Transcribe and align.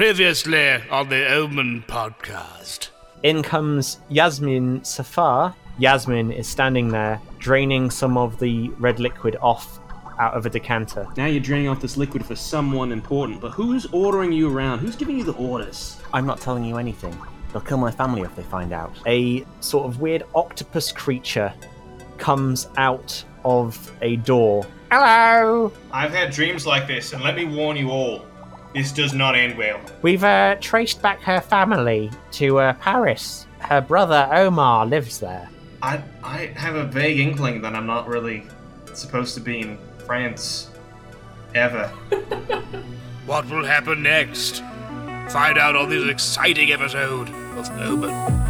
Previously 0.00 0.80
on 0.88 1.10
the 1.10 1.28
Omen 1.30 1.84
podcast. 1.86 2.88
In 3.22 3.42
comes 3.42 3.98
Yasmin 4.08 4.82
Safar. 4.82 5.54
Yasmin 5.78 6.32
is 6.32 6.48
standing 6.48 6.88
there, 6.88 7.20
draining 7.38 7.90
some 7.90 8.16
of 8.16 8.38
the 8.40 8.70
red 8.78 8.98
liquid 8.98 9.36
off 9.42 9.78
out 10.18 10.32
of 10.32 10.46
a 10.46 10.48
decanter. 10.48 11.06
Now 11.18 11.26
you're 11.26 11.42
draining 11.42 11.68
off 11.68 11.82
this 11.82 11.98
liquid 11.98 12.24
for 12.24 12.34
someone 12.34 12.92
important, 12.92 13.42
but 13.42 13.50
who's 13.50 13.84
ordering 13.92 14.32
you 14.32 14.50
around? 14.50 14.78
Who's 14.78 14.96
giving 14.96 15.18
you 15.18 15.24
the 15.24 15.34
orders? 15.34 16.00
I'm 16.14 16.24
not 16.24 16.40
telling 16.40 16.64
you 16.64 16.78
anything. 16.78 17.14
They'll 17.52 17.60
kill 17.60 17.76
my 17.76 17.90
family 17.90 18.22
if 18.22 18.34
they 18.34 18.42
find 18.44 18.72
out. 18.72 18.96
A 19.04 19.44
sort 19.60 19.84
of 19.84 20.00
weird 20.00 20.22
octopus 20.34 20.92
creature 20.92 21.52
comes 22.16 22.68
out 22.78 23.22
of 23.44 23.92
a 24.00 24.16
door. 24.16 24.66
Hello! 24.90 25.70
I've 25.92 26.12
had 26.12 26.32
dreams 26.32 26.66
like 26.66 26.86
this, 26.86 27.12
and 27.12 27.22
let 27.22 27.36
me 27.36 27.44
warn 27.44 27.76
you 27.76 27.90
all, 27.90 28.24
this 28.74 28.92
does 28.92 29.12
not 29.12 29.34
end 29.34 29.56
well. 29.58 29.80
We've 30.02 30.24
uh, 30.24 30.56
traced 30.60 31.02
back 31.02 31.20
her 31.22 31.40
family 31.40 32.10
to 32.32 32.58
uh, 32.58 32.72
Paris. 32.74 33.46
Her 33.58 33.80
brother 33.80 34.28
Omar 34.32 34.86
lives 34.86 35.20
there. 35.20 35.48
I 35.82 36.02
I 36.22 36.46
have 36.56 36.74
a 36.76 36.84
vague 36.84 37.18
inkling 37.18 37.62
that 37.62 37.74
I'm 37.74 37.86
not 37.86 38.08
really 38.08 38.44
supposed 38.94 39.34
to 39.34 39.40
be 39.40 39.60
in 39.60 39.78
France 40.06 40.70
ever. 41.54 41.92
What 43.30 43.48
will 43.48 43.64
happen 43.64 44.02
next? 44.02 44.60
Find 45.28 45.56
out 45.56 45.76
on 45.76 45.88
this 45.88 46.08
exciting 46.10 46.72
episode 46.72 47.28
of 47.28 47.70
Omen. 47.78 48.49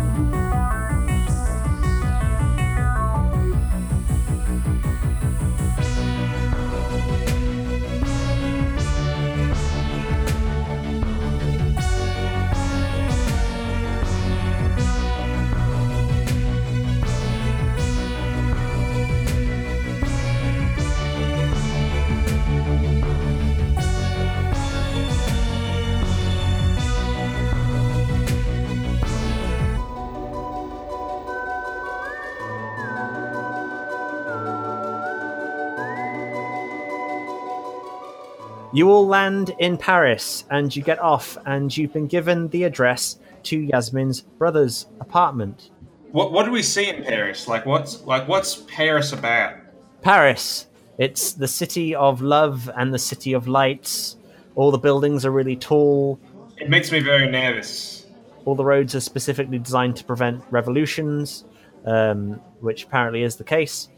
You 38.81 38.91
all 38.91 39.07
land 39.07 39.55
in 39.59 39.77
Paris 39.77 40.45
and 40.49 40.75
you 40.75 40.83
get 40.83 40.99
off, 41.01 41.37
and 41.45 41.77
you've 41.77 41.93
been 41.93 42.07
given 42.07 42.49
the 42.49 42.65
address 42.65 43.19
to 43.43 43.59
Yasmin's 43.59 44.23
brother's 44.23 44.87
apartment. 45.01 45.69
What 46.13 46.33
what 46.33 46.47
do 46.47 46.51
we 46.51 46.63
see 46.63 46.89
in 46.89 47.05
Paris? 47.05 47.47
Like 47.47 47.67
what's 47.67 48.03
like 48.07 48.27
what's 48.27 48.65
Paris 48.69 49.13
about? 49.13 49.57
Paris. 50.01 50.67
It's 50.97 51.35
the 51.35 51.47
city 51.47 51.95
of 51.95 52.23
love 52.23 52.71
and 52.75 52.95
the 52.95 52.99
city 52.99 53.35
of 53.35 53.47
lights. 53.47 54.17
All 54.55 54.71
the 54.71 54.79
buildings 54.79 55.27
are 55.27 55.31
really 55.31 55.57
tall. 55.57 56.19
It 56.57 56.71
makes 56.71 56.91
me 56.91 57.01
very 57.01 57.31
nervous. 57.31 58.07
All 58.47 58.55
the 58.55 58.65
roads 58.65 58.95
are 58.95 59.01
specifically 59.01 59.59
designed 59.59 59.97
to 59.97 60.05
prevent 60.05 60.43
revolutions, 60.51 61.45
um, 61.85 62.41
which 62.61 62.85
apparently 62.85 63.25
is 63.25 63.37
the 63.37 63.45
case. 63.45 63.91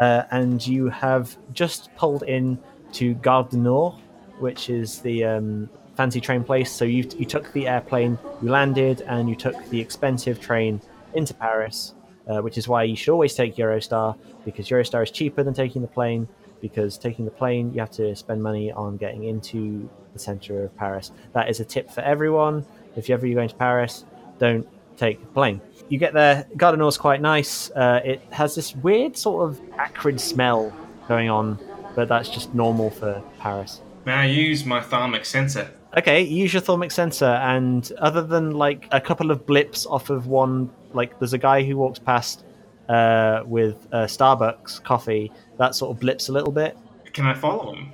Uh, 0.00 0.24
and 0.32 0.66
you 0.66 0.88
have 0.88 1.36
just 1.52 1.94
pulled 1.94 2.24
in 2.24 2.58
to 2.94 3.14
Gare 3.14 3.44
du 3.44 3.58
Nord, 3.58 3.94
which 4.38 4.70
is 4.70 5.00
the 5.00 5.24
um, 5.24 5.68
fancy 5.96 6.20
train 6.20 6.44
place. 6.44 6.70
So 6.70 6.84
you, 6.84 7.08
you 7.16 7.24
took 7.24 7.52
the 7.52 7.68
airplane, 7.68 8.18
you 8.42 8.50
landed, 8.50 9.02
and 9.02 9.28
you 9.28 9.36
took 9.36 9.56
the 9.70 9.80
expensive 9.80 10.40
train 10.40 10.80
into 11.14 11.34
Paris, 11.34 11.94
uh, 12.28 12.40
which 12.40 12.58
is 12.58 12.68
why 12.68 12.84
you 12.84 12.96
should 12.96 13.12
always 13.12 13.34
take 13.34 13.56
Eurostar 13.56 14.16
because 14.44 14.68
Eurostar 14.68 15.02
is 15.02 15.10
cheaper 15.10 15.42
than 15.42 15.54
taking 15.54 15.82
the 15.82 15.88
plane. 15.88 16.28
Because 16.60 16.96
taking 16.96 17.26
the 17.26 17.30
plane, 17.30 17.74
you 17.74 17.80
have 17.80 17.90
to 17.92 18.16
spend 18.16 18.42
money 18.42 18.72
on 18.72 18.96
getting 18.96 19.24
into 19.24 19.86
the 20.14 20.18
center 20.18 20.64
of 20.64 20.74
Paris. 20.78 21.12
That 21.34 21.50
is 21.50 21.60
a 21.60 21.64
tip 21.64 21.90
for 21.90 22.00
everyone. 22.00 22.64
If 22.96 23.10
ever 23.10 23.26
you're 23.26 23.34
going 23.34 23.50
to 23.50 23.54
Paris, 23.54 24.06
don't 24.38 24.66
take 24.96 25.20
the 25.20 25.26
plane. 25.26 25.60
You 25.90 25.98
get 25.98 26.14
there, 26.14 26.46
Gare 26.56 26.76
Nord's 26.76 26.96
quite 26.96 27.20
nice. 27.20 27.70
Uh, 27.70 28.00
it 28.02 28.22
has 28.30 28.54
this 28.54 28.74
weird 28.76 29.14
sort 29.16 29.46
of 29.46 29.60
acrid 29.76 30.18
smell 30.18 30.72
going 31.06 31.28
on, 31.28 31.58
but 31.94 32.08
that's 32.08 32.30
just 32.30 32.54
normal 32.54 32.88
for 32.90 33.22
Paris. 33.38 33.82
May 34.04 34.12
I 34.12 34.26
use 34.26 34.64
my 34.64 34.80
thermic 34.80 35.24
sensor? 35.24 35.70
Okay, 35.96 36.22
use 36.22 36.52
your 36.52 36.60
thermic 36.60 36.90
sensor, 36.90 37.26
and 37.26 37.90
other 37.98 38.22
than 38.22 38.50
like 38.52 38.88
a 38.90 39.00
couple 39.00 39.30
of 39.30 39.46
blips 39.46 39.86
off 39.86 40.10
of 40.10 40.26
one, 40.26 40.70
like 40.92 41.18
there's 41.18 41.32
a 41.32 41.38
guy 41.38 41.62
who 41.62 41.76
walks 41.76 41.98
past 41.98 42.44
uh, 42.88 43.42
with 43.46 43.86
uh, 43.92 44.04
Starbucks 44.04 44.82
coffee 44.82 45.32
that 45.58 45.74
sort 45.74 45.94
of 45.94 46.00
blips 46.00 46.28
a 46.28 46.32
little 46.32 46.52
bit. 46.52 46.76
Can 47.12 47.26
I 47.26 47.34
follow 47.34 47.74
him? 47.74 47.92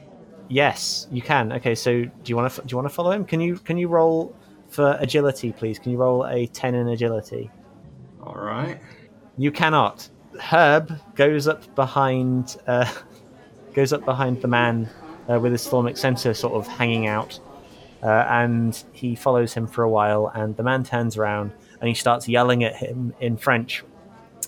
Yes, 0.48 1.06
you 1.12 1.22
can. 1.22 1.52
Okay, 1.52 1.74
so 1.74 2.02
do 2.02 2.10
you 2.24 2.36
want 2.36 2.52
to 2.52 2.60
do 2.62 2.66
you 2.72 2.76
want 2.76 2.88
to 2.88 2.94
follow 2.94 3.12
him? 3.12 3.24
Can 3.24 3.40
you 3.40 3.56
can 3.56 3.76
you 3.76 3.88
roll 3.88 4.34
for 4.68 4.96
agility, 4.98 5.52
please? 5.52 5.78
Can 5.78 5.92
you 5.92 5.98
roll 5.98 6.26
a 6.26 6.46
ten 6.46 6.74
in 6.74 6.88
agility? 6.88 7.50
All 8.22 8.34
right. 8.34 8.80
You 9.36 9.52
cannot. 9.52 10.08
Herb 10.40 10.92
goes 11.14 11.46
up 11.46 11.72
behind 11.74 12.56
uh, 12.66 12.90
goes 13.74 13.92
up 13.92 14.04
behind 14.04 14.42
the 14.42 14.48
man 14.48 14.88
with 15.28 15.52
his 15.52 15.66
thermic 15.66 15.96
sensor 15.96 16.34
sort 16.34 16.54
of 16.54 16.66
hanging 16.66 17.06
out, 17.06 17.38
uh, 18.02 18.24
and 18.28 18.82
he 18.92 19.14
follows 19.14 19.52
him 19.52 19.66
for 19.66 19.84
a 19.84 19.90
while. 19.90 20.30
And 20.34 20.56
the 20.56 20.62
man 20.62 20.84
turns 20.84 21.16
around 21.16 21.52
and 21.80 21.88
he 21.88 21.94
starts 21.94 22.28
yelling 22.28 22.64
at 22.64 22.76
him 22.76 23.14
in 23.20 23.36
French. 23.36 23.84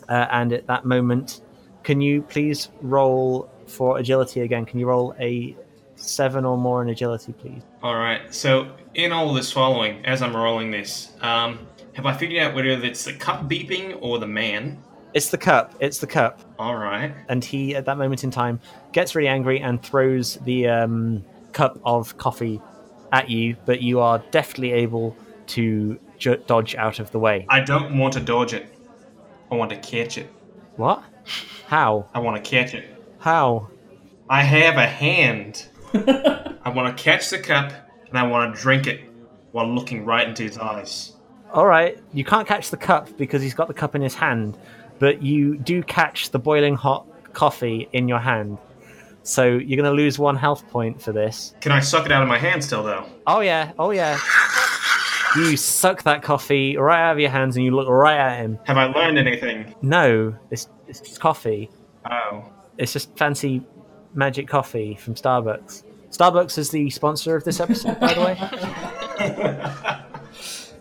Uh, 0.08 0.26
and 0.30 0.52
at 0.52 0.66
that 0.66 0.84
moment, 0.84 1.40
can 1.82 2.00
you 2.00 2.22
please 2.22 2.68
roll 2.80 3.50
for 3.66 3.98
agility 3.98 4.40
again? 4.40 4.64
Can 4.64 4.78
you 4.78 4.86
roll 4.86 5.14
a 5.18 5.56
seven 5.96 6.44
or 6.44 6.58
more 6.58 6.82
in 6.82 6.88
agility, 6.88 7.32
please? 7.32 7.62
All 7.82 7.96
right. 7.96 8.32
So 8.34 8.74
in 8.94 9.12
all 9.12 9.32
this 9.32 9.50
following, 9.52 10.04
as 10.04 10.22
I'm 10.22 10.36
rolling 10.36 10.70
this, 10.70 11.12
um, 11.20 11.66
have 11.94 12.06
I 12.06 12.16
figured 12.16 12.42
out 12.42 12.54
whether 12.54 12.68
it's 12.68 13.04
the 13.04 13.12
cup 13.12 13.48
beeping 13.48 13.98
or 14.00 14.18
the 14.18 14.26
man? 14.26 14.82
It's 15.14 15.30
the 15.30 15.38
cup. 15.38 15.74
It's 15.80 15.98
the 15.98 16.06
cup. 16.06 16.40
All 16.58 16.76
right. 16.76 17.12
and 17.28 17.44
he 17.44 17.74
at 17.74 17.84
that 17.86 17.98
moment 17.98 18.22
in 18.24 18.30
time 18.30 18.60
gets 18.92 19.14
really 19.14 19.28
angry 19.28 19.60
and 19.60 19.82
throws 19.82 20.36
the 20.44 20.68
um, 20.68 21.24
cup 21.52 21.78
of 21.84 22.16
coffee 22.18 22.60
at 23.10 23.28
you 23.28 23.56
but 23.66 23.82
you 23.82 23.98
are 24.00 24.20
deftly 24.30 24.72
able 24.72 25.16
to 25.48 25.98
ju- 26.18 26.40
dodge 26.46 26.74
out 26.76 26.98
of 27.00 27.10
the 27.10 27.18
way 27.18 27.44
I 27.48 27.60
don't 27.60 27.98
want 27.98 28.14
to 28.14 28.20
dodge 28.20 28.54
it. 28.54 28.72
I 29.50 29.56
want 29.56 29.70
to 29.70 29.76
catch 29.76 30.16
it. 30.18 30.28
what 30.76 31.02
how 31.66 32.06
I 32.14 32.20
want 32.20 32.42
to 32.42 32.48
catch 32.50 32.74
it. 32.74 32.84
how 33.18 33.68
I 34.30 34.42
have 34.42 34.76
a 34.76 34.86
hand. 34.86 35.66
I 35.94 36.70
want 36.74 36.96
to 36.96 37.02
catch 37.02 37.28
the 37.30 37.38
cup 37.38 37.72
and 38.08 38.16
I 38.18 38.22
want 38.22 38.54
to 38.54 38.60
drink 38.62 38.86
it 38.86 39.00
while 39.50 39.66
looking 39.68 40.04
right 40.04 40.26
into 40.28 40.44
his 40.44 40.56
eyes. 40.58 41.12
all 41.52 41.66
right 41.66 41.98
you 42.14 42.24
can't 42.24 42.46
catch 42.46 42.70
the 42.70 42.76
cup 42.78 43.14
because 43.18 43.42
he's 43.42 43.54
got 43.54 43.66
the 43.68 43.74
cup 43.74 43.94
in 43.96 44.00
his 44.00 44.14
hand 44.14 44.56
but 45.02 45.20
you 45.20 45.56
do 45.58 45.82
catch 45.82 46.30
the 46.30 46.38
boiling 46.38 46.76
hot 46.76 47.04
coffee 47.32 47.88
in 47.92 48.06
your 48.08 48.20
hand 48.20 48.56
so 49.24 49.44
you're 49.46 49.76
going 49.82 49.90
to 49.96 50.02
lose 50.02 50.16
one 50.18 50.36
health 50.36 50.62
point 50.70 51.00
for 51.02 51.12
this 51.12 51.54
Can 51.60 51.72
I 51.72 51.80
suck 51.80 52.06
it 52.06 52.12
out 52.12 52.22
of 52.22 52.28
my 52.28 52.38
hand 52.38 52.62
still, 52.64 52.82
though? 52.84 53.04
oh 53.26 53.40
yeah 53.40 53.72
oh 53.78 53.90
yeah 53.90 54.18
you 55.36 55.56
suck 55.56 56.02
that 56.04 56.22
coffee 56.22 56.76
right 56.76 57.02
out 57.08 57.12
of 57.14 57.18
your 57.18 57.30
hands 57.30 57.56
and 57.56 57.64
you 57.64 57.72
look 57.74 57.88
right 57.88 58.18
at 58.18 58.38
him 58.38 58.58
Have 58.64 58.76
I 58.78 58.84
learned 58.86 59.18
anything? 59.18 59.74
no 59.82 60.34
it's, 60.50 60.68
it's 60.86 61.00
just 61.00 61.20
coffee 61.20 61.68
Oh. 62.10 62.44
It's 62.78 62.92
just 62.92 63.16
fancy 63.16 63.62
magic 64.14 64.48
coffee 64.48 64.96
from 64.96 65.14
Starbucks. 65.14 65.84
Starbucks 66.10 66.58
is 66.58 66.70
the 66.70 66.90
sponsor 66.90 67.36
of 67.36 67.44
this 67.44 67.60
episode, 67.60 68.00
by 68.00 68.12
the 68.14 68.20
way. 68.20 68.36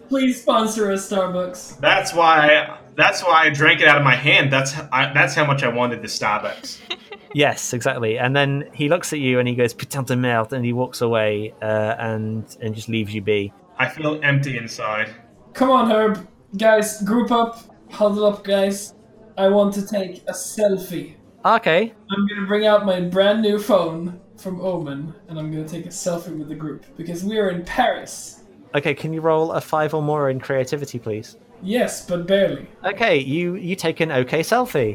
Please 0.09 0.41
sponsor 0.41 0.91
us, 0.91 1.07
Starbucks. 1.09 1.79
That's 1.79 2.13
why. 2.13 2.79
That's 3.01 3.23
why 3.23 3.45
I 3.45 3.49
drank 3.49 3.81
it 3.81 3.87
out 3.87 3.97
of 3.97 4.03
my 4.03 4.15
hand. 4.15 4.53
That's 4.53 4.77
I, 4.91 5.11
that's 5.11 5.33
how 5.33 5.45
much 5.45 5.63
I 5.63 5.69
wanted 5.69 6.01
the 6.01 6.07
Starbucks. 6.07 6.79
Yes, 7.33 7.71
exactly. 7.73 8.17
And 8.19 8.35
then 8.35 8.69
he 8.73 8.89
looks 8.89 9.13
at 9.13 9.19
you 9.19 9.39
and 9.39 9.47
he 9.47 9.55
goes 9.55 9.73
"putain 9.73 10.03
de 10.03 10.17
merde" 10.17 10.51
and 10.53 10.65
he 10.65 10.73
walks 10.73 10.99
away 10.99 11.53
uh, 11.61 11.95
and 11.97 12.43
and 12.59 12.75
just 12.75 12.89
leaves 12.89 13.13
you 13.13 13.21
be. 13.21 13.53
I 13.77 13.87
feel 13.87 14.19
empty 14.21 14.57
inside. 14.57 15.09
Come 15.53 15.69
on, 15.71 15.89
Herb. 15.89 16.27
Guys, 16.57 17.01
group 17.03 17.31
up. 17.31 17.63
Huddle 17.89 18.25
up, 18.25 18.43
guys. 18.43 18.95
I 19.37 19.47
want 19.47 19.73
to 19.75 19.87
take 19.87 20.23
a 20.27 20.33
selfie. 20.33 21.15
Okay, 21.45 21.93
I'm 22.11 22.27
gonna 22.27 22.47
bring 22.47 22.65
out 22.67 22.85
my 22.85 22.99
brand 22.99 23.41
new 23.41 23.57
phone 23.59 24.19
from 24.37 24.59
Omen, 24.59 25.13
and 25.29 25.39
I'm 25.39 25.49
gonna 25.51 25.67
take 25.67 25.85
a 25.85 25.89
selfie 25.89 26.37
with 26.37 26.49
the 26.49 26.55
group 26.55 26.85
because 26.97 27.23
we 27.23 27.39
are 27.39 27.49
in 27.49 27.63
Paris. 27.63 28.43
okay. 28.75 28.93
Can 28.93 29.13
you 29.13 29.21
roll 29.21 29.53
a 29.53 29.61
five 29.61 29.93
or 29.93 30.01
more 30.03 30.29
in 30.29 30.41
creativity, 30.41 30.99
please? 30.99 31.37
Yes, 31.61 32.05
but 32.05 32.27
barely. 32.27 32.67
Okay, 32.83 33.17
you 33.19 33.55
you 33.55 33.75
take 33.75 33.99
an 33.99 34.11
okay 34.11 34.41
selfie. 34.41 34.93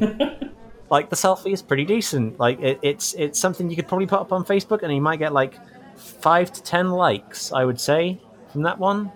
like 0.89 1.09
the 1.09 1.15
selfie 1.15 1.53
is 1.53 1.61
pretty 1.61 1.85
decent. 1.85 2.39
Like 2.39 2.59
it, 2.59 2.79
it's 2.81 3.13
it's 3.13 3.39
something 3.39 3.69
you 3.69 3.75
could 3.75 3.87
probably 3.87 4.07
put 4.07 4.19
up 4.19 4.31
on 4.31 4.43
Facebook 4.45 4.83
and 4.83 4.93
you 4.93 5.01
might 5.01 5.19
get 5.19 5.33
like 5.33 5.55
five 5.95 6.51
to 6.53 6.61
ten 6.63 6.89
likes. 6.91 7.51
I 7.51 7.63
would 7.65 7.79
say. 7.79 8.19
from 8.51 8.63
that 8.63 8.79
one. 8.79 9.11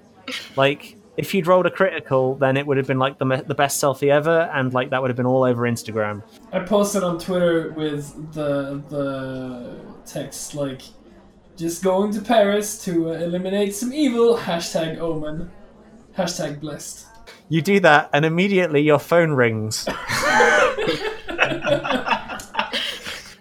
Like, 0.55 0.97
if 1.17 1.33
you'd 1.33 1.47
rolled 1.47 1.65
a 1.65 1.71
critical, 1.71 2.35
then 2.35 2.55
it 2.57 2.65
would 2.65 2.77
have 2.77 2.87
been 2.87 2.99
like 2.99 3.17
the, 3.17 3.25
me- 3.25 3.41
the 3.45 3.55
best 3.55 3.81
selfie 3.81 4.09
ever, 4.09 4.49
and 4.53 4.73
like 4.73 4.91
that 4.91 5.01
would 5.01 5.09
have 5.09 5.17
been 5.17 5.25
all 5.25 5.43
over 5.43 5.63
Instagram. 5.63 6.21
I 6.53 6.59
posted 6.59 7.03
on 7.03 7.17
Twitter 7.19 7.71
with 7.71 8.33
the 8.33 8.81
the 8.89 9.77
text 10.05 10.55
like, 10.55 10.81
just 11.57 11.83
going 11.83 12.13
to 12.13 12.21
Paris 12.21 12.83
to 12.85 13.09
uh, 13.09 13.13
eliminate 13.13 13.75
some 13.75 13.91
evil. 13.93 14.37
Hashtag 14.37 14.99
Omen. 14.99 15.51
Hashtag 16.17 16.59
blessed. 16.59 17.07
You 17.51 17.61
do 17.61 17.81
that, 17.81 18.09
and 18.13 18.23
immediately 18.23 18.79
your 18.79 18.97
phone 18.97 19.31
rings. 19.31 19.85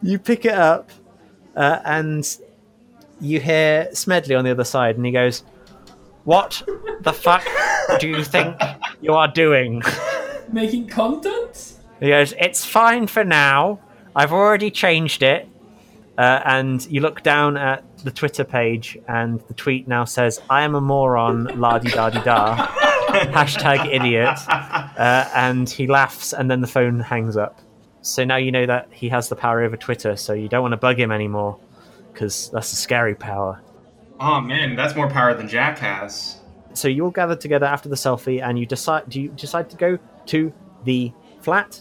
you 0.03 0.19
pick 0.19 0.45
it 0.45 0.53
up, 0.53 0.91
uh, 1.55 1.79
and 1.85 2.39
you 3.21 3.39
hear 3.39 3.89
Smedley 3.93 4.35
on 4.35 4.43
the 4.43 4.51
other 4.51 4.65
side, 4.65 4.97
and 4.97 5.07
he 5.07 5.13
goes, 5.13 5.45
"What 6.25 6.61
the 7.03 7.13
fuck 7.13 7.47
do 8.01 8.09
you 8.09 8.25
think 8.25 8.61
you 9.01 9.15
are 9.15 9.29
doing?" 9.29 9.81
Making 10.51 10.89
content. 10.89 11.75
He 12.01 12.09
goes, 12.09 12.35
"It's 12.37 12.65
fine 12.65 13.07
for 13.07 13.23
now. 13.23 13.79
I've 14.17 14.33
already 14.33 14.73
changed 14.73 15.23
it." 15.23 15.49
Uh, 16.19 16.41
and 16.45 16.85
you 16.91 17.01
look 17.01 17.23
down 17.23 17.57
at 17.57 17.85
the 18.03 18.11
Twitter 18.11 18.43
page, 18.43 18.99
and 19.07 19.41
the 19.47 19.55
tweet 19.55 19.87
now 19.87 20.05
says, 20.05 20.41
"I 20.51 20.63
am 20.63 20.75
a 20.75 20.81
moron." 20.81 21.45
La 21.61 21.79
di 21.79 21.93
da 21.93 22.11
di 22.11 22.21
da. 22.23 22.90
Hashtag 23.33 23.93
idiot. 23.93 24.39
Uh, 24.49 25.29
and 25.35 25.69
he 25.69 25.87
laughs, 25.87 26.33
and 26.33 26.51
then 26.51 26.61
the 26.61 26.67
phone 26.67 27.01
hangs 27.01 27.37
up. 27.37 27.61
So 28.03 28.25
now 28.25 28.37
you 28.37 28.51
know 28.51 28.67
that 28.67 28.89
he 28.93 29.09
has 29.09 29.29
the 29.29 29.37
power 29.37 29.63
over 29.63 29.77
Twitter. 29.77 30.17
So 30.17 30.33
you 30.33 30.49
don't 30.49 30.63
want 30.63 30.73
to 30.73 30.79
bug 30.79 30.99
him 30.99 31.11
anymore, 31.13 31.59
because 32.13 32.51
that's 32.51 32.73
a 32.73 32.77
scary 32.77 33.15
power. 33.15 33.61
Oh 34.21 34.41
man, 34.41 34.77
that's 34.77 34.95
more 34.95 35.09
power 35.09 35.35
than 35.35 35.49
Jack 35.49 35.79
has. 35.79 36.39
So 36.75 36.89
you 36.89 37.05
all 37.05 37.11
gather 37.11 37.37
together 37.37 37.67
after 37.67 37.89
the 37.89 37.97
selfie, 37.97 38.43
and 38.43 38.59
you 38.59 38.67
decide. 38.67 39.09
Do 39.09 39.21
you 39.21 39.29
decide 39.31 39.71
to 39.71 39.77
go 39.77 39.99
to 40.27 40.53
the 40.85 41.13
flat? 41.41 41.81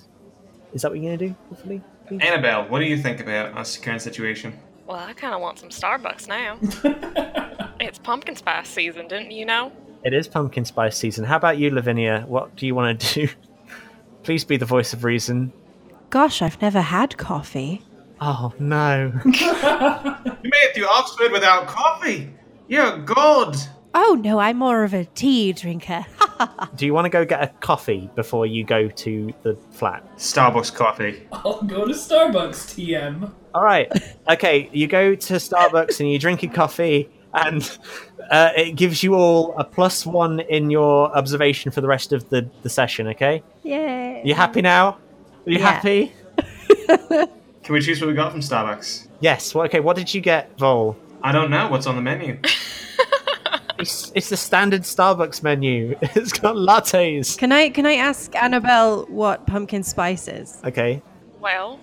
Is 0.74 0.82
that 0.82 0.92
what 0.92 1.00
you're 1.00 1.18
gonna 1.18 1.30
do? 1.30 1.36
Hopefully. 1.50 1.82
please? 2.08 2.22
Annabelle, 2.22 2.68
what 2.70 2.80
do 2.80 2.86
you 2.86 2.98
think 2.98 3.20
about 3.20 3.58
us 3.58 3.78
current 3.78 4.02
situation? 4.02 4.58
Well, 4.88 4.98
I 4.98 5.14
kind 5.14 5.36
of 5.36 5.42
want 5.42 5.60
some 5.60 5.70
Starbucks 5.70 6.28
now. 6.28 6.58
it's 7.80 8.00
pumpkin 8.00 8.36
spice 8.36 8.68
season, 8.68 9.08
didn't 9.08 9.32
you 9.32 9.46
know? 9.46 9.72
It 10.04 10.14
is 10.14 10.28
pumpkin 10.28 10.66
spice 10.66 10.98
season. 10.98 11.26
How 11.26 11.36
about 11.38 11.58
you, 11.58 11.70
Lavinia? 11.72 12.24
What 12.28 12.56
do 12.56 12.66
you 12.66 12.74
want 12.76 13.00
to 13.00 13.14
do? 13.28 13.34
Please 14.24 14.44
be 14.44 14.58
the 14.58 14.66
voice 14.66 14.94
of 14.94 15.04
reason. 15.04 15.52
Gosh, 16.10 16.42
I've 16.42 16.62
never 16.62 16.82
had 16.82 17.18
coffee. 17.18 17.82
Oh 18.22 18.54
no. 18.60 19.12
You 20.42 20.50
made 20.52 20.70
it 20.70 20.76
to 20.76 20.90
Oxford 20.90 21.32
without 21.34 21.68
coffee. 21.68 22.34
You're 22.70 22.94
a 22.96 23.00
god. 23.00 23.58
Oh 23.94 24.18
no, 24.24 24.40
I'm 24.40 24.58
more 24.58 24.84
of 24.84 24.94
a 24.94 25.04
tea 25.06 25.52
drinker. 25.52 26.06
do 26.76 26.86
you 26.86 26.94
want 26.94 27.06
to 27.06 27.10
go 27.10 27.26
get 27.26 27.44
a 27.44 27.48
coffee 27.60 28.10
before 28.16 28.46
you 28.46 28.64
go 28.64 28.88
to 28.88 29.34
the 29.44 29.56
flat? 29.72 30.04
Starbucks 30.18 30.74
coffee. 30.74 31.28
I'll 31.34 31.62
go 31.64 31.86
to 31.86 31.94
Starbucks. 31.94 32.74
TM. 32.88 33.32
All 33.54 33.64
right. 33.64 33.92
Okay, 34.30 34.70
you 34.72 34.88
go 34.88 35.14
to 35.16 35.34
Starbucks 35.36 36.00
and 36.00 36.10
you 36.10 36.18
drink 36.20 36.42
your 36.44 36.54
coffee, 36.54 37.10
and 37.34 37.78
uh, 38.32 38.50
it 38.56 38.76
gives 38.76 39.04
you 39.04 39.16
all 39.16 39.54
a 39.58 39.64
plus 39.64 40.06
one 40.06 40.40
in 40.42 40.70
your 40.70 41.16
observation 41.16 41.72
for 41.72 41.82
the 41.82 41.88
rest 41.88 42.12
of 42.14 42.28
the, 42.30 42.50
the 42.64 42.70
session. 42.70 43.08
Okay. 43.08 43.44
Yay. 43.64 44.22
You 44.26 44.34
happy 44.34 44.62
now? 44.62 44.98
Are 45.46 45.52
you 45.52 45.60
Yeah. 45.60 45.72
happy? 45.72 46.12
Can 46.88 47.74
we 47.74 47.82
choose 47.82 48.02
what 48.02 48.08
we 48.08 48.14
got 48.14 48.32
from 48.32 48.42
Starbucks? 48.42 49.08
Yes. 49.20 49.54
Well, 49.54 49.66
okay. 49.66 49.80
What 49.80 49.96
did 49.96 50.14
you 50.14 50.22
get, 50.22 50.58
Vol? 50.58 50.98
I 51.22 51.32
don't 51.32 51.52
know 51.52 51.68
what's 51.70 51.86
on 51.88 51.96
the 51.96 52.02
menu. 52.02 52.40
It's, 53.80 54.12
it's 54.14 54.28
the 54.28 54.36
standard 54.36 54.82
Starbucks 54.82 55.42
menu. 55.42 55.98
It's 56.02 56.34
got 56.34 56.56
lattes. 56.56 57.38
Can 57.38 57.54
I 57.54 57.70
can 57.70 57.86
I 57.86 57.94
ask 57.94 58.36
Annabelle 58.36 59.06
what 59.06 59.48
pumpkin 59.48 59.84
spice 59.84 60.28
is? 60.28 60.60
Okay. 60.66 61.02
Well, 61.40 61.80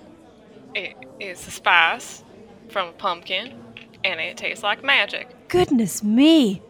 it 0.74 0.94
is 1.20 1.48
a 1.48 1.50
spice 1.50 2.22
from 2.68 2.88
a 2.88 2.92
pumpkin, 2.92 3.54
and 4.12 4.20
it 4.20 4.36
tastes 4.36 4.62
like 4.62 4.82
magic. 4.84 5.28
Goodness 5.48 6.02
me. 6.02 6.62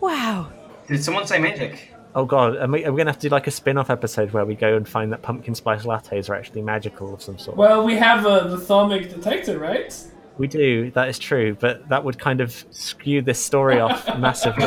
Wow. 0.00 0.52
Did 0.88 1.02
someone 1.02 1.26
say 1.26 1.38
magic? 1.38 1.92
Oh 2.14 2.24
god, 2.24 2.56
are 2.56 2.66
we, 2.66 2.84
are 2.84 2.92
we 2.92 2.98
gonna 2.98 3.10
have 3.10 3.18
to 3.20 3.28
do 3.28 3.32
like 3.32 3.46
a 3.46 3.50
spin-off 3.50 3.90
episode 3.90 4.30
where 4.32 4.46
we 4.46 4.54
go 4.54 4.76
and 4.76 4.88
find 4.88 5.12
that 5.12 5.20
pumpkin 5.20 5.54
spice 5.54 5.82
lattes 5.82 6.30
are 6.30 6.34
actually 6.34 6.62
magical 6.62 7.12
of 7.12 7.20
some 7.20 7.38
sort? 7.38 7.56
Well, 7.56 7.84
we 7.84 7.94
have 7.96 8.24
uh, 8.24 8.46
the 8.46 8.56
Thaumic 8.56 9.12
detector, 9.12 9.58
right? 9.58 9.94
We 10.38 10.46
do, 10.48 10.90
that 10.92 11.08
is 11.08 11.18
true, 11.18 11.56
but 11.60 11.88
that 11.88 12.04
would 12.04 12.18
kind 12.18 12.40
of 12.40 12.64
skew 12.70 13.20
this 13.22 13.42
story 13.42 13.80
off 13.80 14.06
massively. 14.18 14.66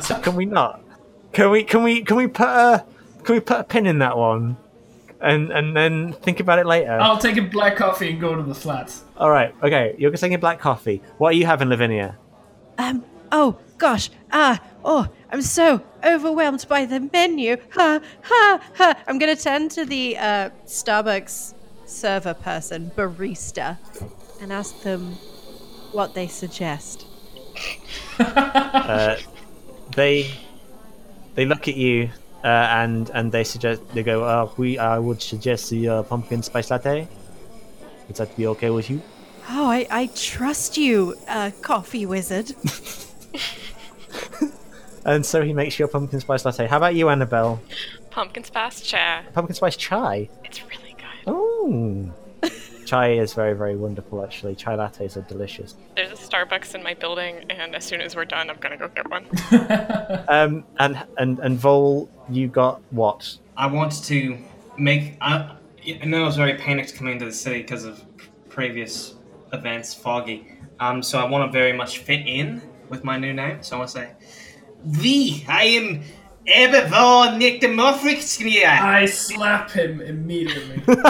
so 0.00 0.18
can 0.20 0.34
we 0.34 0.44
not? 0.44 0.82
Can 1.32 1.50
we? 1.50 1.62
Can 1.64 1.82
we? 1.82 2.02
Can 2.02 2.16
we 2.16 2.26
put 2.26 2.48
a? 2.48 2.84
Can 3.22 3.34
we 3.34 3.40
put 3.40 3.60
a 3.60 3.64
pin 3.64 3.86
in 3.86 3.98
that 3.98 4.16
one, 4.16 4.56
and 5.20 5.50
and 5.50 5.76
then 5.76 6.12
think 6.12 6.40
about 6.40 6.58
it 6.58 6.66
later? 6.66 6.98
I'll 7.00 7.18
take 7.18 7.36
a 7.36 7.42
black 7.42 7.76
coffee 7.76 8.10
and 8.10 8.20
go 8.20 8.34
to 8.34 8.42
the 8.42 8.54
flats. 8.54 9.04
All 9.16 9.30
right. 9.30 9.54
Okay. 9.62 9.94
You're 9.98 10.10
taking 10.12 10.38
black 10.40 10.60
coffee. 10.60 11.02
What 11.18 11.30
are 11.30 11.36
you 11.36 11.46
having, 11.46 11.68
Lavinia? 11.68 12.16
Um. 12.78 13.04
Oh 13.32 13.58
gosh. 13.78 14.10
Ah. 14.32 14.60
Oh. 14.84 15.08
I'm 15.30 15.42
so 15.42 15.82
overwhelmed 16.04 16.64
by 16.68 16.86
the 16.86 17.00
menu. 17.12 17.56
Ha 17.74 18.00
ha 18.22 18.60
ha. 18.74 19.02
I'm 19.06 19.18
gonna 19.18 19.36
turn 19.36 19.68
to 19.70 19.84
the 19.84 20.16
uh, 20.16 20.50
Starbucks 20.64 21.54
server 21.84 22.34
person, 22.34 22.90
barista, 22.96 23.76
and 24.40 24.52
ask 24.52 24.80
them 24.82 25.12
what 25.92 26.14
they 26.14 26.26
suggest. 26.28 27.06
Uh, 28.20 29.16
they 29.94 30.28
they 31.36 31.44
look 31.44 31.68
at 31.68 31.76
you 31.76 32.10
and 32.48 33.10
and 33.10 33.32
they 33.32 33.44
suggest 33.44 33.82
they 33.94 34.02
go. 34.02 34.24
Uh, 34.24 34.50
we 34.56 34.78
I 34.78 34.98
would 34.98 35.22
suggest 35.22 35.70
the 35.70 35.88
uh, 35.88 36.02
pumpkin 36.02 36.42
spice 36.42 36.70
latte. 36.70 37.08
Would 38.06 38.16
that 38.16 38.36
be 38.36 38.46
okay 38.48 38.70
with 38.70 38.88
you? 38.90 39.02
Oh, 39.50 39.66
I, 39.66 39.86
I 39.90 40.06
trust 40.14 40.76
you, 40.76 41.14
uh, 41.26 41.50
coffee 41.62 42.04
wizard. 42.04 42.52
And 45.08 45.24
so 45.24 45.42
he 45.42 45.54
makes 45.54 45.78
you 45.78 45.86
a 45.86 45.88
pumpkin 45.88 46.20
spice 46.20 46.44
latte. 46.44 46.66
How 46.66 46.76
about 46.76 46.94
you, 46.94 47.08
Annabelle? 47.08 47.60
Pumpkin 48.10 48.44
spice 48.44 48.82
chai. 48.82 49.24
Pumpkin 49.32 49.54
spice 49.54 49.74
chai. 49.74 50.28
It's 50.44 50.62
really 50.64 50.94
good. 50.98 51.26
Oh, 51.26 52.10
chai 52.84 53.12
is 53.12 53.32
very 53.32 53.54
very 53.54 53.74
wonderful. 53.74 54.22
Actually, 54.22 54.54
chai 54.54 54.76
lattes 54.76 55.16
are 55.16 55.22
delicious. 55.22 55.76
There's 55.96 56.07
a 56.07 56.07
Starbucks 56.38 56.74
in 56.74 56.82
my 56.82 56.94
building, 56.94 57.44
and 57.50 57.74
as 57.74 57.84
soon 57.84 58.00
as 58.00 58.14
we're 58.14 58.24
done, 58.24 58.50
I'm 58.50 58.58
gonna 58.58 58.76
go 58.76 58.88
get 58.88 59.08
one. 59.10 59.26
Um, 60.28 60.64
and 60.78 61.02
and 61.16 61.38
and 61.38 61.58
Vol, 61.58 62.08
you 62.28 62.48
got 62.48 62.82
what? 62.90 63.36
I 63.56 63.66
want 63.66 64.04
to 64.04 64.38
make. 64.76 65.16
I, 65.20 65.56
I 65.86 66.04
know 66.04 66.22
I 66.22 66.26
was 66.26 66.36
very 66.36 66.54
panicked 66.54 66.94
coming 66.96 67.14
into 67.14 67.24
the 67.24 67.32
city 67.32 67.62
because 67.62 67.84
of 67.84 68.04
previous 68.48 69.14
events, 69.52 69.94
foggy. 69.94 70.52
Um, 70.80 71.02
so 71.02 71.18
I 71.18 71.24
want 71.24 71.50
to 71.50 71.52
very 71.52 71.72
much 71.72 71.98
fit 71.98 72.26
in 72.26 72.62
with 72.90 73.04
my 73.04 73.18
new 73.18 73.32
name. 73.32 73.62
So 73.62 73.76
I 73.76 73.78
want 73.78 73.90
to 73.90 73.96
say, 73.98 74.10
"The 74.84 75.44
I 75.48 75.64
am 75.64 76.02
Ebervor 76.46 77.38
Nictomorphixia." 77.40 78.66
I 78.66 79.06
slap 79.06 79.70
him 79.70 80.00
immediately. 80.00 80.82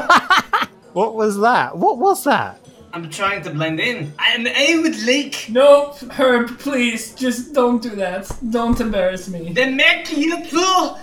What 0.95 1.15
was 1.15 1.39
that? 1.39 1.77
What 1.77 1.99
was 1.99 2.25
that? 2.25 2.59
I'm 2.93 3.11
trying 3.11 3.43
to 3.43 3.51
blend 3.51 3.81
in, 3.81 4.13
and 4.33 4.47
A 4.49 4.79
would 4.79 4.99
like 5.07 5.47
nope, 5.51 5.99
Herb, 6.13 6.59
please, 6.59 7.15
just 7.15 7.53
don't 7.53 7.83
do 7.83 7.91
that. 7.97 8.31
Don't 8.51 8.81
embarrass 8.81 9.29
me. 9.29 9.53
the 9.53 9.63
Mercurio 9.63 10.99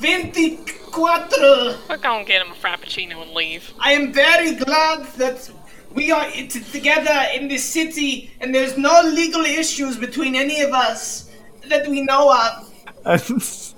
Veinticuatro. 0.00 1.76
We're 1.88 1.96
gonna 1.98 2.24
get 2.24 2.40
him 2.44 2.52
a 2.52 2.54
frappuccino 2.54 3.22
and 3.22 3.32
leave. 3.32 3.72
I 3.78 3.92
am 3.92 4.12
very 4.12 4.54
glad 4.54 5.04
that 5.18 5.50
we 5.92 6.10
are 6.10 6.28
t- 6.30 6.48
together 6.48 7.26
in 7.34 7.48
this 7.48 7.64
city 7.64 8.30
and 8.40 8.54
there's 8.54 8.76
no 8.78 9.02
legal 9.02 9.42
issues 9.42 9.96
between 9.96 10.34
any 10.34 10.62
of 10.62 10.72
us 10.72 11.30
that 11.68 11.86
we 11.88 12.02
know 12.02 12.32
of. 12.32 12.72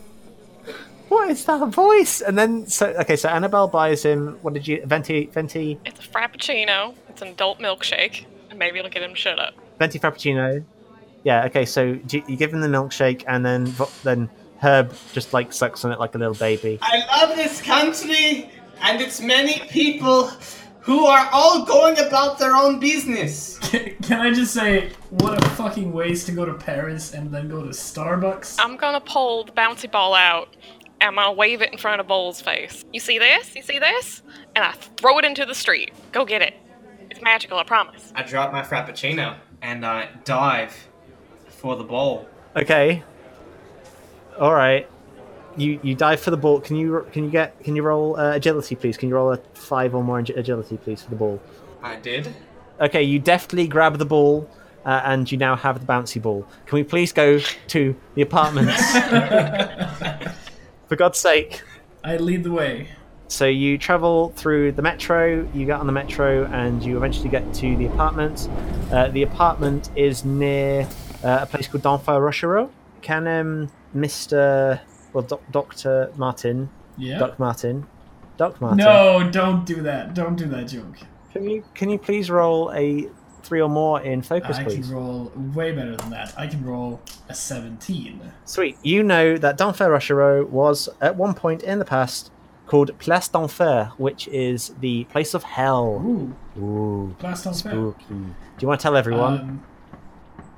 What 1.09 1.31
is 1.31 1.47
that 1.47 1.67
voice? 1.69 2.21
And 2.21 2.37
then 2.37 2.67
so 2.67 2.89
okay, 3.01 3.17
so 3.17 3.31
Annabelle 3.31 3.67
buys 3.67 4.03
him. 4.03 4.39
What 4.43 4.53
did 4.53 4.69
you 4.69 4.83
venti 4.85 5.25
venti 5.33 5.79
It's 5.87 6.01
a 6.01 6.09
frappuccino. 6.09 6.95
It's 7.19 7.23
an 7.25 7.31
adult 7.31 7.59
milkshake. 7.59 8.27
And 8.49 8.61
maybe 8.61 8.79
it'll 8.79 8.93
get 8.93 9.03
him 9.03 9.11
to 9.11 9.17
shut 9.17 9.41
up. 9.41 9.53
venti 9.81 9.99
frappuccino? 9.99 10.65
Yeah. 11.25 11.47
Okay, 11.47 11.65
so 11.65 11.97
do 11.97 12.19
you, 12.19 12.25
you 12.29 12.37
give 12.37 12.55
him 12.55 12.61
the 12.61 12.69
milkshake, 12.69 13.25
and 13.27 13.45
then 13.45 13.75
then 14.05 14.31
Herb 14.59 14.95
just 15.13 15.33
like 15.33 15.53
sucks 15.53 15.85
on 15.85 15.91
it 15.91 15.99
like 15.99 16.15
a 16.15 16.19
little 16.19 16.35
baby. 16.35 16.79
I 16.81 17.05
love 17.17 17.37
this 17.37 17.61
country 17.61 18.49
and 18.83 19.01
its 19.01 19.21
many 19.21 19.59
people 19.69 20.31
who 20.79 21.07
are 21.07 21.29
all 21.33 21.65
going 21.65 21.99
about 21.99 22.39
their 22.39 22.55
own 22.55 22.79
business. 22.79 23.59
Can 24.03 24.21
I 24.21 24.33
just 24.33 24.55
say, 24.55 24.93
what 25.11 25.45
a 25.45 25.51
fucking 25.51 25.93
waste 25.93 26.27
to 26.27 26.33
go 26.33 26.45
to 26.45 26.55
Paris 26.55 27.15
and 27.15 27.33
then 27.33 27.49
go 27.49 27.65
to 27.65 27.71
Starbucks? 27.71 28.61
I'm 28.61 28.77
gonna 28.77 29.01
pull 29.01 29.43
the 29.43 29.51
bouncy 29.51 29.91
ball 29.91 30.15
out 30.15 30.55
and 31.01 31.09
I'm 31.09 31.15
gonna 31.17 31.33
wave 31.33 31.63
it 31.63 31.73
in 31.73 31.79
front 31.79 32.01
of 32.01 32.07
Bull's 32.07 32.41
face. 32.41 32.85
You 32.93 33.01
see 33.01 33.19
this? 33.19 33.57
You 33.57 33.63
see 33.63 33.81
this? 33.81 34.23
And 34.55 34.65
I 34.65 34.71
throw 34.97 35.19
it 35.19 35.25
into 35.25 35.45
the 35.45 35.57
street. 35.57 35.93
Go 36.13 36.25
get 36.25 36.43
it. 36.43 36.55
It's 37.19 37.25
magical, 37.25 37.59
I 37.59 37.65
promise. 37.65 38.13
I 38.15 38.23
drop 38.23 38.53
my 38.53 38.63
frappuccino 38.63 39.35
and 39.61 39.85
I 39.85 40.09
dive 40.23 40.87
for 41.49 41.75
the 41.75 41.83
bowl. 41.83 42.29
Okay. 42.55 43.03
All 44.39 44.55
right. 44.55 44.89
You 45.57 45.81
you 45.83 45.97
dive 45.97 46.21
for 46.21 46.31
the 46.31 46.37
ball. 46.37 46.61
Can 46.61 46.77
you 46.77 47.05
can 47.11 47.25
you 47.25 47.31
get 47.31 47.59
can 47.65 47.75
you 47.75 47.83
roll 47.83 48.17
uh, 48.17 48.37
agility, 48.37 48.77
please? 48.77 48.97
Can 48.97 49.09
you 49.09 49.17
roll 49.17 49.33
a 49.33 49.39
five 49.53 49.97
or 49.97 50.05
more 50.05 50.21
ag- 50.21 50.31
agility, 50.31 50.77
please, 50.77 51.03
for 51.03 51.11
the 51.11 51.17
ball? 51.17 51.43
I 51.83 51.97
did. 51.97 52.33
Okay, 52.81 53.03
you 53.03 53.19
deftly 53.19 53.67
grab 53.67 53.99
the 53.99 54.07
ball, 54.07 54.49
uh, 54.87 55.01
and 55.05 55.31
you 55.33 55.39
now 55.39 55.57
have 55.57 55.81
the 55.85 55.93
bouncy 55.93 56.23
ball. 56.23 56.47
Can 56.67 56.77
we 56.77 56.85
please 56.85 57.13
go 57.13 57.41
to 57.41 57.97
the 58.15 58.23
apartments? 58.23 58.93
for 60.87 60.95
God's 60.95 61.19
sake. 61.19 61.63
I 62.05 62.17
lead 62.19 62.45
the 62.45 62.53
way. 62.53 62.91
So 63.31 63.45
you 63.47 63.77
travel 63.77 64.31
through 64.37 64.73
the 64.73 64.83
metro, 64.83 65.47
you 65.53 65.67
get 65.67 65.79
on 65.79 65.87
the 65.87 65.93
metro, 65.93 66.47
and 66.47 66.83
you 66.83 66.97
eventually 66.97 67.29
get 67.29 67.53
to 67.55 67.77
the 67.77 67.87
apartment. 67.87 68.49
Uh, 68.91 69.09
the 69.09 69.23
apartment 69.23 69.91
is 69.97 70.25
near 70.25 70.89
uh, 71.23 71.41
a 71.43 71.47
place 71.47 71.69
called 71.69 71.83
Denfert-Rochereau. 71.83 72.71
Can 73.03 73.29
um, 73.29 73.71
Mr. 73.95 74.81
Well, 75.13 75.29
Dr. 75.51 76.11
Martin, 76.17 76.71
Yeah. 76.97 77.19
Doc 77.19 77.39
Martin, 77.39 77.87
Doc 78.39 78.61
Martin, 78.61 78.79
No, 78.79 79.29
don't 79.31 79.65
do 79.67 79.83
that. 79.83 80.15
Don't 80.15 80.37
do 80.37 80.47
that 80.47 80.65
joke. 80.69 80.97
can 81.33 81.49
you 81.49 81.63
can 81.75 81.91
you 81.91 81.99
please 81.99 82.31
roll 82.31 82.73
a 82.73 83.09
three 83.43 83.61
or 83.61 83.69
more 83.69 84.01
in 84.03 84.21
focus, 84.23 84.57
I 84.59 84.65
please? 84.65 84.87
can 84.87 84.95
roll 84.97 85.33
way 85.55 85.73
better 85.73 85.97
than 85.97 86.11
that. 86.11 86.35
I 86.39 86.47
can 86.47 86.65
roll 86.65 87.01
a 87.29 87.35
17. 87.35 88.21
Sweet. 88.45 88.77
You 88.83 89.03
know 89.03 89.37
that 89.39 89.57
Denfert-Rochereau 89.59 90.49
was 90.49 90.89
at 91.01 91.17
one 91.17 91.35
point 91.35 91.63
in 91.63 91.79
the 91.79 91.85
past 91.85 92.31
called 92.69 92.97
Place 92.99 93.29
d'Enfer, 93.29 93.93
which 93.97 94.29
is 94.29 94.73
the 94.81 95.05
place 95.05 95.35
of 95.35 95.43
hell. 95.43 96.03
Ooh, 96.05 96.37
Ooh, 96.61 97.17
on 97.25 97.35
fair. 97.37 97.53
spooky. 97.53 98.05
Do 98.09 98.35
you 98.61 98.69
want 98.69 98.81
to 98.81 98.83
tell 98.83 98.97
everyone? 98.97 99.41
Um, 99.41 99.65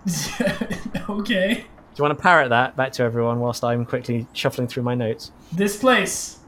okay. 1.10 1.54
Do 1.54 2.02
you 2.02 2.02
want 2.02 2.16
to 2.16 2.22
parrot 2.22 2.50
that 2.50 2.76
back 2.76 2.92
to 2.92 3.02
everyone 3.02 3.40
whilst 3.40 3.64
I'm 3.64 3.84
quickly 3.84 4.26
shuffling 4.32 4.68
through 4.68 4.82
my 4.82 4.94
notes? 4.94 5.32
This 5.52 5.76
place, 5.78 6.38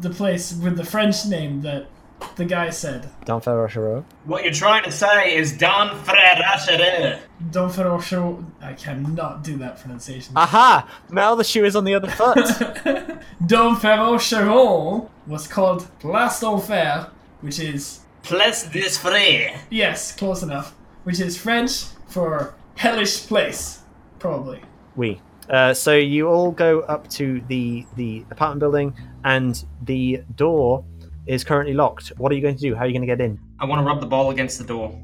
the 0.00 0.10
place 0.10 0.52
with 0.54 0.76
the 0.76 0.84
French 0.84 1.26
name 1.26 1.62
that 1.62 1.88
the 2.36 2.44
guy 2.44 2.70
said. 2.70 3.08
Denfert-Rochereau. 3.24 4.04
What 4.24 4.44
you're 4.44 4.52
trying 4.52 4.84
to 4.84 4.90
say 4.92 5.36
is 5.36 5.56
Don 5.56 5.96
Frere 6.04 6.36
Racherer. 6.36 7.20
Don't 7.50 8.44
I 8.62 8.72
cannot 8.74 9.42
do 9.42 9.56
that 9.58 9.80
pronunciation. 9.80 10.34
Aha! 10.36 10.88
Now 11.10 11.34
the 11.34 11.44
shoe 11.44 11.64
is 11.64 11.76
on 11.76 11.84
the 11.84 11.94
other 11.94 12.08
foot. 12.08 12.36
Don 13.46 13.76
Ferrocheron 13.76 15.08
was 15.26 15.46
called 15.46 15.86
Place 16.00 16.40
d'Enfer, 16.40 17.10
which 17.40 17.58
is, 17.58 18.00
Place 18.22 18.64
des 18.68 18.80
Frères. 18.98 19.58
yes, 19.70 20.12
close 20.12 20.42
enough, 20.42 20.74
which 21.04 21.20
is 21.20 21.36
French 21.36 21.84
for 22.06 22.54
hellish 22.76 23.26
place, 23.26 23.80
probably. 24.18 24.60
we. 24.96 25.20
Uh, 25.48 25.72
so 25.72 25.96
you 25.96 26.28
all 26.28 26.50
go 26.50 26.80
up 26.80 27.08
to 27.08 27.40
the 27.48 27.86
the 27.96 28.22
apartment 28.30 28.60
building, 28.60 28.94
and 29.24 29.64
the 29.82 30.22
door 30.36 30.84
is 31.28 31.44
currently 31.44 31.74
locked. 31.74 32.08
What 32.16 32.32
are 32.32 32.34
you 32.34 32.40
going 32.40 32.56
to 32.56 32.60
do? 32.60 32.74
How 32.74 32.82
are 32.82 32.86
you 32.86 32.92
going 32.92 33.02
to 33.02 33.06
get 33.06 33.20
in? 33.20 33.38
I 33.60 33.66
want 33.66 33.80
to 33.80 33.84
rub 33.86 34.00
the 34.00 34.06
ball 34.06 34.30
against 34.30 34.58
the 34.58 34.64
door. 34.64 34.98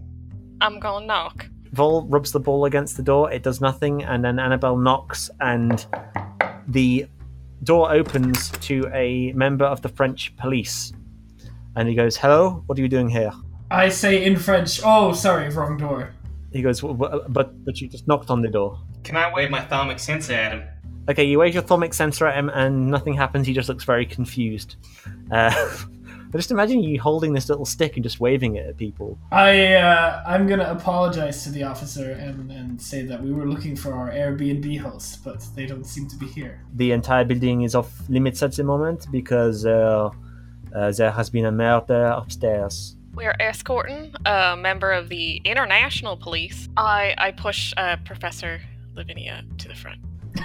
I'm 0.61 0.81
gonna 0.81 1.05
knock. 1.07 1.47
Vol 1.73 2.07
rubs 2.07 2.33
the 2.33 2.41
ball 2.41 2.65
against 2.65 2.97
the 2.97 3.03
door. 3.03 3.31
It 3.31 3.43
does 3.43 3.61
nothing, 3.61 4.03
and 4.05 4.25
then 4.25 4.39
Annabelle 4.39 4.77
knocks, 4.77 5.29
and 5.41 5.85
the 6.69 7.07
door 7.65 7.93
opens 7.93 8.51
to 8.51 8.89
a 8.95 9.33
member 9.33 9.65
of 9.65 9.83
the 9.83 9.89
French 9.89 10.35
police. 10.37 10.93
And 11.77 11.89
he 11.89 11.95
goes, 11.95 12.17
"Hello, 12.17 12.63
what 12.67 12.79
are 12.79 12.83
you 12.83 12.89
doing 12.89 13.09
here?" 13.09 13.33
I 13.71 13.89
say 13.89 14.25
in 14.25 14.37
French, 14.37 14.81
oh, 14.85 15.13
sorry, 15.13 15.49
wrong 15.51 15.77
door. 15.77 16.15
He 16.53 16.63
goes, 16.63 16.81
"W- 16.81 16.97
w- 16.97 17.25
"But 17.29 17.65
but 17.65 17.81
you 17.81 17.89
just 17.89 18.07
knocked 18.07 18.31
on 18.31 18.41
the 18.41 18.49
door." 18.49 18.79
Can 19.03 19.17
I 19.17 19.33
wave 19.35 19.51
my 19.51 19.61
thalamic 19.61 19.99
sensor 19.99 20.35
at 20.35 20.53
him? 20.53 20.63
Okay, 21.11 21.25
you 21.25 21.41
wave 21.41 21.53
your 21.53 21.63
thermic 21.63 21.93
sensor 21.93 22.27
at 22.27 22.37
him, 22.37 22.49
and 22.55 22.91
nothing 22.91 23.15
happens. 23.15 23.47
He 23.47 23.53
just 23.53 23.69
looks 23.69 23.85
very 23.85 24.07
confused. 24.07 24.77
Uh, 25.31 25.53
but 26.35 26.39
just 26.41 26.51
imagine 26.51 26.83
you 26.83 27.01
holding 27.01 27.33
this 27.33 27.49
little 27.49 27.65
stick 27.65 27.95
and 27.97 28.03
just 28.03 28.19
waving 28.19 28.57
it 28.57 28.67
at 28.67 28.77
people. 28.77 29.17
I 29.31 29.75
uh, 29.75 30.21
I'm 30.27 30.49
gonna 30.49 30.65
apologize 30.79 31.45
to 31.45 31.51
the 31.51 31.63
officer 31.63 32.11
and, 32.11 32.51
and 32.51 32.83
say 32.83 33.03
that 33.03 33.23
we 33.23 33.33
were 33.33 33.47
looking 33.47 33.77
for 33.77 33.95
our 33.95 34.11
Airbnb 34.11 34.81
host, 34.81 35.23
but 35.23 35.47
they 35.55 35.65
don't 35.65 35.85
seem 35.87 36.09
to 36.09 36.17
be 36.17 36.27
here. 36.27 36.61
The 36.75 36.91
entire 36.91 37.25
building 37.25 37.63
is 37.63 37.77
off 37.77 37.89
limits 38.09 38.43
at 38.43 38.51
the 38.57 38.65
moment 38.65 39.07
because 39.13 39.65
uh, 39.65 40.11
uh, 40.75 40.91
there 40.91 41.13
has 41.13 41.31
been 41.31 41.45
a 41.45 41.53
murder 41.53 42.07
upstairs. 42.07 42.97
We're 43.15 43.37
escorting 43.39 44.13
a 44.27 44.57
member 44.57 44.91
of 44.91 45.09
the 45.09 45.37
international 45.45 46.17
police. 46.17 46.69
I 46.77 47.15
I 47.17 47.31
push 47.31 47.73
uh, 47.77 47.95
Professor 48.05 48.61
Lavinia 48.97 49.45
to 49.59 49.69
the 49.69 49.77
front. 49.77 50.01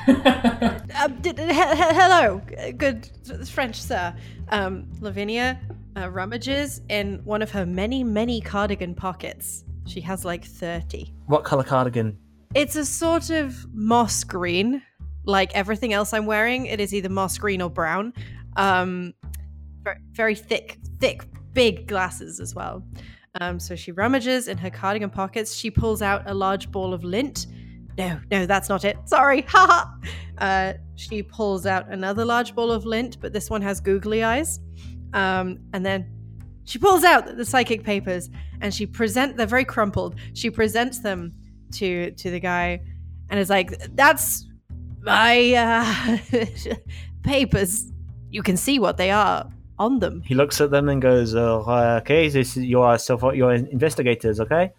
Um, 0.08 1.15
d- 1.22 1.31
d- 1.34 1.41
he- 1.48 1.53
he- 1.53 1.93
hello, 2.01 2.43
uh, 2.60 2.69
good 2.77 3.10
French 3.48 3.81
sir. 3.81 4.13
Um, 4.50 4.86
Lavinia 5.01 5.60
uh, 5.98 6.10
rummages 6.10 6.81
in 6.89 7.19
one 7.24 7.41
of 7.41 7.51
her 7.51 7.65
many, 7.65 8.03
many 8.03 8.41
cardigan 8.41 8.96
pockets. 8.96 9.63
She 9.86 10.01
has 10.01 10.25
like 10.25 10.46
30. 10.46 11.13
What 11.27 11.43
color 11.43 11.63
cardigan? 11.63 12.17
It's 12.55 12.75
a 12.75 12.86
sort 12.86 13.29
of 13.29 13.65
moss 13.74 14.24
green, 14.24 14.81
like 15.25 15.53
everything 15.55 15.93
else 15.93 16.13
I'm 16.13 16.25
wearing. 16.25 16.65
It 16.65 16.79
is 16.79 16.93
either 16.93 17.10
moss 17.10 17.38
green 17.38 17.62
or 17.62 17.69
brown. 17.69 18.13
Um, 18.55 19.13
very, 20.12 20.36
thick, 20.36 20.77
thick, 21.00 21.24
big 21.53 21.88
glasses 21.88 22.39
as 22.39 22.53
well. 22.53 22.84
Um, 23.41 23.60
so 23.60 23.75
she 23.75 23.91
rummages 23.91 24.48
in 24.48 24.58
her 24.58 24.69
cardigan 24.69 25.10
pockets. 25.10 25.53
She 25.53 25.69
pulls 25.69 26.01
out 26.01 26.24
a 26.25 26.34
large 26.34 26.72
ball 26.72 26.93
of 26.93 27.03
lint. 27.03 27.48
No, 27.98 28.19
no, 28.31 28.46
that's 28.46 28.69
not 28.69 28.86
it. 28.86 28.98
Sorry. 29.05 29.41
Ha 29.50 29.65
ha. 29.67 29.98
uh, 30.38 30.74
she 30.96 31.22
pulls 31.22 31.65
out 31.65 31.89
another 31.89 32.25
large 32.25 32.55
ball 32.55 32.72
of 32.72 32.86
lint, 32.86 33.19
but 33.19 33.34
this 33.34 33.50
one 33.50 33.62
has 33.62 33.79
googly 33.79 34.24
eyes. 34.24 34.60
Um, 35.13 35.60
and 35.74 35.86
then 35.86 36.08
she 36.66 36.78
pulls 36.78 37.04
out 37.04 37.36
the 37.36 37.46
psychic 37.46 37.84
papers 37.84 38.30
and 38.62 38.74
she 38.74 38.86
present. 38.86 39.38
They're 39.38 39.48
very 39.48 39.66
crumpled. 39.66 40.16
She 40.34 40.50
presents 40.50 41.00
them 41.00 41.34
to 41.74 42.12
to 42.12 42.30
the 42.30 42.39
guy, 42.39 42.82
and 43.30 43.39
is 43.39 43.50
like, 43.50 43.72
"That's 43.96 44.48
my 45.01 45.54
uh, 45.54 46.18
papers. 47.24 47.92
You 48.30 48.44
can 48.44 48.58
see 48.58 48.78
what 48.80 48.98
they 48.98 49.12
are 49.12 49.50
on 49.80 50.00
them. 50.00 50.22
He 50.22 50.36
looks 50.36 50.62
at 50.62 50.72
them 50.72 50.89
and 50.89 51.01
goes, 51.01 51.36
uh, 51.36 52.00
"Okay, 52.01 52.30
this 52.30 52.56
is 52.56 52.63
you 52.63 52.82
are 52.82 52.98
so 52.98 53.32
you 53.34 53.46
are 53.48 53.54
investigators, 53.54 54.39
okay? 54.39 54.72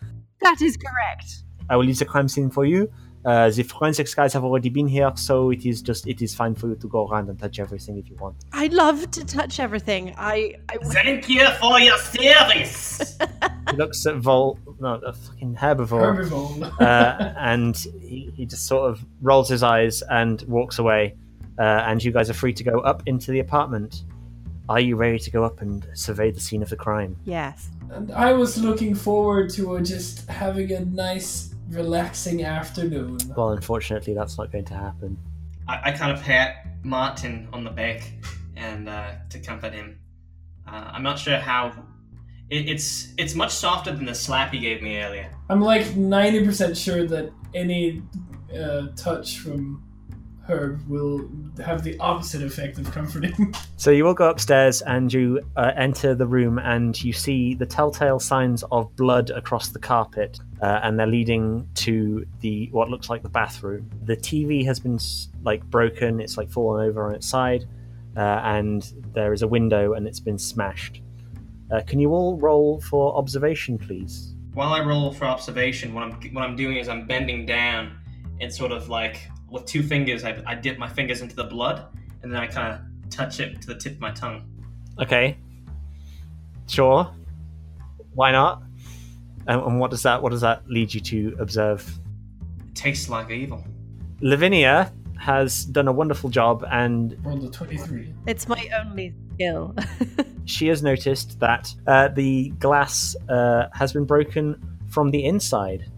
That 0.42 0.62
is 0.62 0.76
correct." 0.76 1.44
I 1.68 1.76
will 1.76 1.84
leave 1.84 1.98
the 1.98 2.04
crime 2.04 2.28
scene 2.28 2.50
for 2.50 2.64
you. 2.64 2.90
Uh, 3.24 3.50
the 3.50 3.62
forensics 3.62 4.14
guys 4.14 4.32
have 4.32 4.44
already 4.44 4.70
been 4.70 4.88
here, 4.88 5.12
so 5.14 5.50
it 5.50 5.66
is 5.66 5.82
just 5.82 6.06
it 6.06 6.22
is 6.22 6.34
fine 6.34 6.54
for 6.54 6.68
you 6.68 6.76
to 6.76 6.88
go 6.88 7.06
around 7.06 7.28
and 7.28 7.38
touch 7.38 7.58
everything 7.58 7.98
if 7.98 8.08
you 8.08 8.16
want." 8.16 8.36
I'd 8.52 8.72
love 8.72 9.10
to 9.10 9.24
touch 9.24 9.60
everything. 9.60 10.14
I, 10.16 10.54
I 10.68 10.76
Thank 10.78 11.28
you 11.28 11.46
for 11.60 11.78
your 11.80 11.98
service. 11.98 13.18
He 13.70 13.76
looks 13.76 14.04
at 14.06 14.16
Vol, 14.16 14.58
no, 14.80 14.94
a 14.94 15.12
fucking 15.12 15.54
herbivore. 15.54 16.24
Herbivore. 16.24 16.80
uh, 16.80 17.34
and 17.38 17.76
he, 18.00 18.32
he 18.34 18.44
just 18.44 18.66
sort 18.66 18.90
of 18.90 19.04
rolls 19.20 19.48
his 19.48 19.62
eyes 19.62 20.02
and 20.10 20.42
walks 20.48 20.78
away. 20.80 21.14
Uh, 21.58 21.62
and 21.86 22.02
you 22.02 22.10
guys 22.10 22.28
are 22.30 22.34
free 22.34 22.52
to 22.54 22.64
go 22.64 22.80
up 22.80 23.02
into 23.06 23.30
the 23.30 23.38
apartment. 23.38 24.02
Are 24.68 24.80
you 24.80 24.96
ready 24.96 25.18
to 25.20 25.30
go 25.30 25.44
up 25.44 25.60
and 25.60 25.86
survey 25.94 26.30
the 26.32 26.40
scene 26.40 26.62
of 26.62 26.68
the 26.68 26.76
crime? 26.76 27.16
yes. 27.24 27.70
and 27.92 28.10
I 28.12 28.32
was 28.32 28.56
looking 28.58 28.94
forward 28.94 29.50
to 29.50 29.76
uh, 29.76 29.80
just 29.82 30.26
having 30.28 30.72
a 30.72 30.80
nice, 30.84 31.49
relaxing 31.70 32.44
afternoon. 32.44 33.18
Well, 33.36 33.50
unfortunately, 33.50 34.14
that's 34.14 34.38
not 34.38 34.52
going 34.52 34.64
to 34.66 34.74
happen. 34.74 35.16
I, 35.68 35.90
I 35.90 35.92
kind 35.92 36.12
of 36.12 36.22
pat 36.22 36.66
Martin 36.84 37.48
on 37.52 37.64
the 37.64 37.70
back 37.70 38.12
and 38.56 38.88
uh, 38.88 39.12
to 39.30 39.38
comfort 39.38 39.72
him. 39.72 39.98
Uh, 40.66 40.90
I'm 40.92 41.02
not 41.02 41.18
sure 41.18 41.38
how. 41.38 41.72
It, 42.50 42.68
it's 42.68 43.12
it's 43.16 43.34
much 43.34 43.52
softer 43.52 43.92
than 43.92 44.04
the 44.04 44.14
slap 44.14 44.52
he 44.52 44.58
gave 44.58 44.82
me 44.82 44.98
earlier. 44.98 45.30
I'm 45.48 45.60
like 45.60 45.82
90% 45.82 46.76
sure 46.76 47.06
that 47.06 47.32
any 47.54 48.02
uh, 48.56 48.88
touch 48.96 49.38
from 49.38 49.84
her 50.50 50.80
will 50.88 51.28
have 51.64 51.84
the 51.84 51.96
opposite 52.00 52.42
effect 52.42 52.78
of 52.78 52.90
comforting. 52.92 53.54
So 53.76 53.90
you 53.90 54.06
all 54.06 54.12
go 54.12 54.28
upstairs 54.28 54.82
and 54.82 55.10
you 55.10 55.40
uh, 55.56 55.72
enter 55.74 56.14
the 56.14 56.26
room, 56.26 56.58
and 56.58 57.02
you 57.02 57.14
see 57.14 57.54
the 57.54 57.64
telltale 57.64 58.20
signs 58.20 58.62
of 58.70 58.94
blood 58.94 59.30
across 59.30 59.68
the 59.68 59.78
carpet, 59.78 60.38
uh, 60.60 60.80
and 60.82 60.98
they're 60.98 61.06
leading 61.06 61.66
to 61.76 62.26
the 62.40 62.68
what 62.72 62.90
looks 62.90 63.08
like 63.08 63.22
the 63.22 63.30
bathroom. 63.30 63.88
The 64.04 64.18
TV 64.18 64.66
has 64.66 64.78
been 64.78 64.98
like 65.44 65.64
broken; 65.64 66.20
it's 66.20 66.36
like 66.36 66.50
fallen 66.50 66.86
over 66.86 67.06
on 67.06 67.14
its 67.14 67.26
side, 67.26 67.64
uh, 68.18 68.20
and 68.20 68.92
there 69.14 69.32
is 69.32 69.40
a 69.40 69.48
window, 69.48 69.94
and 69.94 70.06
it's 70.06 70.20
been 70.20 70.38
smashed. 70.38 71.00
Uh, 71.70 71.80
can 71.86 72.00
you 72.00 72.10
all 72.10 72.36
roll 72.36 72.82
for 72.82 73.16
observation, 73.16 73.78
please? 73.78 74.34
While 74.52 74.74
I 74.74 74.80
roll 74.80 75.10
for 75.10 75.24
observation, 75.24 75.94
what 75.94 76.04
I'm 76.04 76.12
what 76.34 76.44
I'm 76.44 76.56
doing 76.56 76.76
is 76.76 76.86
I'm 76.86 77.06
bending 77.06 77.46
down 77.46 77.98
and 78.42 78.52
sort 78.52 78.72
of 78.72 78.90
like 78.90 79.30
with 79.50 79.66
two 79.66 79.82
fingers, 79.82 80.24
I, 80.24 80.42
I 80.46 80.54
dip 80.54 80.78
my 80.78 80.88
fingers 80.88 81.20
into 81.20 81.36
the 81.36 81.44
blood 81.44 81.86
and 82.22 82.32
then 82.32 82.40
I 82.40 82.46
kind 82.46 82.74
of 82.74 83.10
touch 83.10 83.40
it 83.40 83.60
to 83.62 83.66
the 83.68 83.74
tip 83.74 83.94
of 83.94 84.00
my 84.00 84.12
tongue. 84.12 84.44
Okay. 85.00 85.36
Sure. 86.66 87.12
Why 88.14 88.32
not? 88.32 88.62
And, 89.46 89.60
and 89.62 89.80
what 89.80 89.90
does 89.90 90.02
that 90.02 90.22
what 90.22 90.30
does 90.30 90.42
that 90.42 90.68
lead 90.68 90.92
you 90.92 91.00
to 91.00 91.36
observe? 91.40 91.88
It 92.68 92.74
tastes 92.74 93.08
like 93.08 93.30
evil. 93.30 93.64
Lavinia 94.20 94.92
has 95.18 95.64
done 95.66 95.88
a 95.88 95.92
wonderful 95.92 96.30
job, 96.30 96.64
and 96.70 97.16
Rolled 97.24 97.44
a 97.44 97.50
23. 97.50 98.14
It's 98.26 98.48
my 98.48 98.68
only 98.80 99.14
skill. 99.34 99.74
she 100.46 100.66
has 100.68 100.82
noticed 100.82 101.38
that 101.40 101.74
uh, 101.86 102.08
the 102.08 102.50
glass 102.58 103.14
uh, 103.28 103.68
has 103.74 103.92
been 103.92 104.04
broken 104.04 104.78
from 104.88 105.10
the 105.10 105.24
inside, 105.24 105.90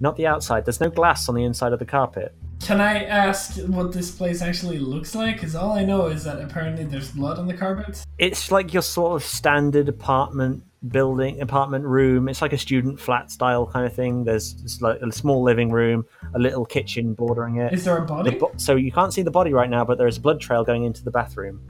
not 0.00 0.16
the 0.16 0.26
outside. 0.26 0.64
There's 0.64 0.80
no 0.80 0.90
glass 0.90 1.28
on 1.28 1.34
the 1.34 1.44
inside 1.44 1.72
of 1.72 1.78
the 1.78 1.86
carpet. 1.86 2.34
Can 2.60 2.80
I 2.80 3.04
ask 3.04 3.58
what 3.66 3.92
this 3.92 4.10
place 4.10 4.42
actually 4.42 4.78
looks 4.78 5.14
like? 5.14 5.36
Because 5.36 5.54
all 5.54 5.72
I 5.72 5.84
know 5.84 6.06
is 6.06 6.24
that 6.24 6.40
apparently 6.40 6.84
there's 6.84 7.12
blood 7.12 7.38
on 7.38 7.46
the 7.46 7.54
carpet. 7.54 8.04
It's 8.18 8.50
like 8.50 8.72
your 8.72 8.82
sort 8.82 9.14
of 9.20 9.26
standard 9.26 9.88
apartment 9.88 10.64
building, 10.88 11.40
apartment 11.40 11.84
room. 11.84 12.28
It's 12.28 12.42
like 12.42 12.52
a 12.52 12.58
student 12.58 12.98
flat 12.98 13.30
style 13.30 13.66
kind 13.66 13.86
of 13.86 13.92
thing. 13.94 14.24
There's 14.24 14.54
just 14.54 14.82
like 14.82 15.00
a 15.00 15.12
small 15.12 15.42
living 15.44 15.70
room, 15.70 16.06
a 16.34 16.38
little 16.38 16.64
kitchen 16.64 17.14
bordering 17.14 17.56
it. 17.56 17.72
Is 17.72 17.84
there 17.84 17.98
a 17.98 18.00
The 18.00 18.06
body? 18.06 18.30
bo- 18.36 18.52
so 18.56 18.74
you 18.74 18.90
can't 18.90 19.12
see 19.12 19.22
the 19.22 19.30
body 19.30 19.52
right 19.52 19.70
now, 19.70 19.84
but 19.84 19.96
there 19.98 20.08
is 20.08 20.16
a 20.16 20.20
blood 20.20 20.40
trail 20.40 20.64
going 20.64 20.84
into 20.84 21.04
the 21.04 21.10
bathroom. 21.10 21.60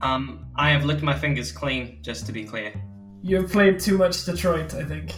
Um, 0.00 0.46
I 0.56 0.70
have 0.70 0.84
licked 0.84 1.02
my 1.02 1.16
fingers 1.16 1.52
clean, 1.52 1.98
just 2.02 2.26
to 2.26 2.32
be 2.32 2.44
clear. 2.44 2.72
You 3.22 3.36
have 3.42 3.52
played 3.52 3.78
too 3.78 3.98
much 3.98 4.24
Detroit, 4.24 4.74
I 4.74 4.84
think. 4.84 5.12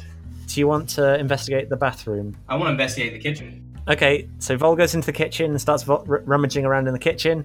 Do 0.46 0.60
you 0.60 0.66
want 0.66 0.88
to 0.90 1.18
investigate 1.18 1.70
the 1.70 1.76
bathroom? 1.76 2.36
I 2.48 2.56
want 2.56 2.66
to 2.66 2.72
investigate 2.72 3.12
the 3.12 3.20
kitchen. 3.20 3.68
Okay, 3.88 4.28
so 4.38 4.56
Vol 4.56 4.76
goes 4.76 4.94
into 4.94 5.06
the 5.06 5.12
kitchen 5.12 5.50
and 5.50 5.60
starts 5.60 5.82
vo- 5.82 6.04
r- 6.08 6.22
rummaging 6.24 6.64
around 6.64 6.86
in 6.86 6.92
the 6.92 6.98
kitchen. 7.00 7.44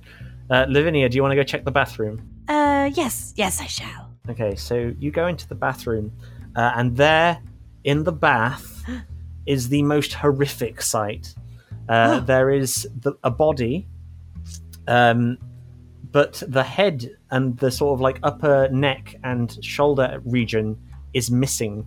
Uh, 0.50 0.66
Lavinia, 0.70 1.10
do 1.10 1.16
you 1.16 1.22
want 1.22 1.32
to 1.32 1.36
go 1.36 1.44
check 1.44 1.66
the 1.66 1.72
bathroom? 1.72 2.22
uh, 2.48 2.90
yes, 2.94 3.34
yes, 3.36 3.60
I 3.60 3.66
shall. 3.66 4.12
Okay, 4.30 4.56
so 4.56 4.94
you 5.00 5.12
go 5.12 5.28
into 5.28 5.48
the 5.48 5.56
bathroom, 5.56 6.12
uh, 6.56 6.74
and 6.76 6.96
there, 6.96 7.40
in 7.84 8.04
the 8.04 8.12
bath, 8.12 8.84
is 9.46 9.70
the 9.70 9.82
most 9.84 10.14
horrific 10.14 10.82
sight. 10.82 11.34
Uh, 11.90 12.20
Oh. 12.22 12.26
There 12.26 12.50
is 12.52 12.88
the, 13.02 13.14
a 13.24 13.32
body, 13.32 13.88
um, 14.88 15.38
but 16.12 16.44
the 16.48 16.64
head 16.64 17.10
and 17.32 17.58
the 17.58 17.72
sort 17.72 17.94
of 17.96 18.02
like 18.02 18.20
upper 18.24 18.68
neck 18.70 19.16
and 19.24 19.58
shoulder 19.64 20.22
region 20.26 20.78
is 21.14 21.32
missing. 21.32 21.86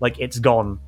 Like 0.00 0.18
it's 0.18 0.38
gone. 0.38 0.78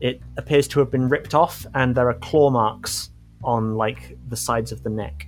It 0.00 0.20
appears 0.36 0.68
to 0.68 0.80
have 0.80 0.90
been 0.90 1.08
ripped 1.08 1.34
off, 1.34 1.66
and 1.74 1.94
there 1.94 2.08
are 2.08 2.14
claw 2.14 2.50
marks 2.50 3.10
on 3.42 3.76
like 3.76 4.16
the 4.28 4.36
sides 4.36 4.72
of 4.72 4.82
the 4.82 4.90
neck. 4.90 5.26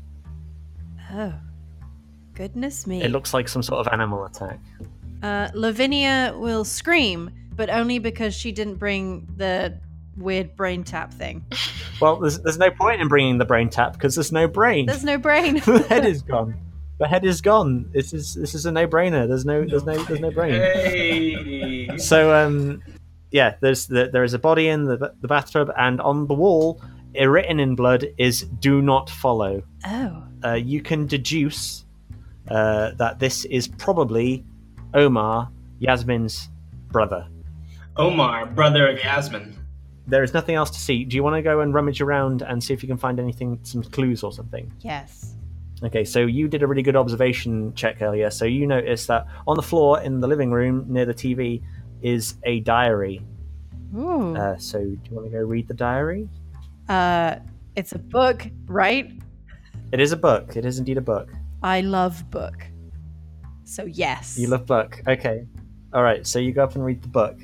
Oh, 1.13 1.33
goodness 2.35 2.87
me. 2.87 3.03
It 3.03 3.11
looks 3.11 3.33
like 3.33 3.49
some 3.49 3.63
sort 3.63 3.87
of 3.87 3.93
animal 3.93 4.25
attack. 4.25 4.61
Uh, 5.23 5.49
Lavinia 5.55 6.35
will 6.37 6.65
scream, 6.65 7.31
but 7.57 7.71
only 7.71 7.99
because 7.99 8.35
she 8.35 8.53
didn't 8.53 8.77
bring 8.77 9.27
the 9.37 9.79
weird 10.17 10.55
brain 10.57 10.85
tap 10.85 11.13
thing. 11.13 11.45
Well, 12.01 12.21
there's, 12.21 12.39
there's 12.39 12.59
no 12.59 12.71
point 12.71 13.01
in 13.01 13.09
bringing 13.09 13.39
the 13.39 13.45
brain 13.45 13.71
tap 13.71 13.95
because 13.95 14.15
there's 14.15 14.31
no 14.31 14.47
brain. 14.47 14.87
There's 14.87 15.03
no 15.03 15.19
brain. 15.19 15.55
the 15.67 15.85
head 15.89 16.07
is 16.07 16.23
gone. 16.35 16.55
The 17.01 17.09
head 17.09 17.25
is 17.25 17.41
gone. 17.41 17.91
This 17.93 18.13
is 18.13 18.35
this 18.35 18.55
is 18.55 18.67
a 18.67 18.71
no-brainer. 18.71 19.27
There's 19.27 19.45
no 19.45 19.65
there's 19.65 19.85
no 19.85 19.95
there's 20.05 20.21
no 20.21 20.31
brain. 20.31 20.53
Hey! 20.53 21.99
So 21.99 22.33
um, 22.33 22.83
yeah, 23.31 23.55
there's 23.61 23.87
the, 23.87 24.09
there 24.13 24.25
is 24.25 24.35
a 24.35 24.39
body 24.39 24.69
in 24.69 24.85
the 24.85 25.13
the 25.21 25.29
bathtub, 25.29 25.71
and 25.77 26.01
on 26.01 26.27
the 26.27 26.35
wall, 26.35 26.81
written 27.15 27.61
in 27.61 27.75
blood, 27.75 28.07
is 28.17 28.43
"Do 28.61 28.83
not 28.83 29.11
follow." 29.11 29.63
oh, 29.87 30.23
Uh, 30.45 30.55
you 30.55 30.81
can 30.81 31.07
deduce 31.07 31.85
uh, 32.49 32.93
that 32.93 33.19
this 33.19 33.45
is 33.47 33.69
probably 33.69 34.45
Omar, 34.95 35.51
Yasmin's 35.81 36.49
brother. 36.91 37.27
Omar, 37.97 38.47
brother 38.47 38.89
of 38.89 38.99
Yasmin. 38.99 39.55
There 40.07 40.23
is 40.23 40.33
nothing 40.33 40.55
else 40.55 40.71
to 40.71 40.79
see. 40.79 41.05
Do 41.05 41.17
you 41.17 41.23
want 41.23 41.37
to 41.37 41.43
go 41.43 41.61
and 41.61 41.75
rummage 41.75 42.01
around 42.01 42.43
and 42.43 42.63
see 42.63 42.73
if 42.73 42.83
you 42.83 42.89
can 42.89 42.97
find 42.97 43.21
anything, 43.21 43.59
some 43.63 43.83
clues 43.83 44.23
or 44.23 44.33
something? 44.33 44.73
yes. 44.81 45.35
Okay, 45.81 46.05
so 46.05 46.21
you 46.21 46.49
did 46.49 46.65
a 46.65 46.67
really 46.67 46.83
good 46.83 46.97
observation 46.97 47.73
check 47.75 48.03
earlier. 48.03 48.31
So 48.31 48.45
you 48.45 48.67
noticed 48.67 49.07
that 49.07 49.27
on 49.47 49.55
the 49.55 49.63
floor 49.63 50.01
in 50.01 50.19
the 50.19 50.27
living 50.27 50.51
room 50.51 50.85
near 50.89 51.05
the 51.05 51.15
TV 51.15 51.63
is 52.03 52.35
a 52.45 52.61
diary. 52.61 53.23
Ooh. 53.97 54.37
Uh, 54.37 54.57
so 54.59 54.79
do 54.79 54.99
you 55.09 55.17
want 55.17 55.27
to 55.27 55.31
go 55.31 55.43
read 55.45 55.69
the 55.69 55.75
diary? 55.75 56.29
Uh, 56.89 57.37
it's 57.77 57.93
a 57.93 57.99
book, 57.99 58.47
right? 58.67 59.13
It 59.93 60.01
is 60.01 60.13
a 60.13 60.17
book. 60.17 60.57
It 60.57 60.65
is 60.65 60.79
indeed 60.79 60.99
a 60.99 61.03
book. 61.03 61.31
I 61.63 61.81
love 61.81 62.29
book. 62.31 62.67
So 63.65 63.85
yes. 63.85 64.39
You 64.39 64.49
love 64.49 64.67
book. 64.67 65.01
Okay. 65.07 65.47
All 65.93 66.03
right. 66.03 66.27
So 66.27 66.39
you 66.39 66.53
go 66.53 66.65
up 66.65 66.75
and 66.75 66.85
read 66.85 67.03
the 67.03 67.09
book. 67.09 67.39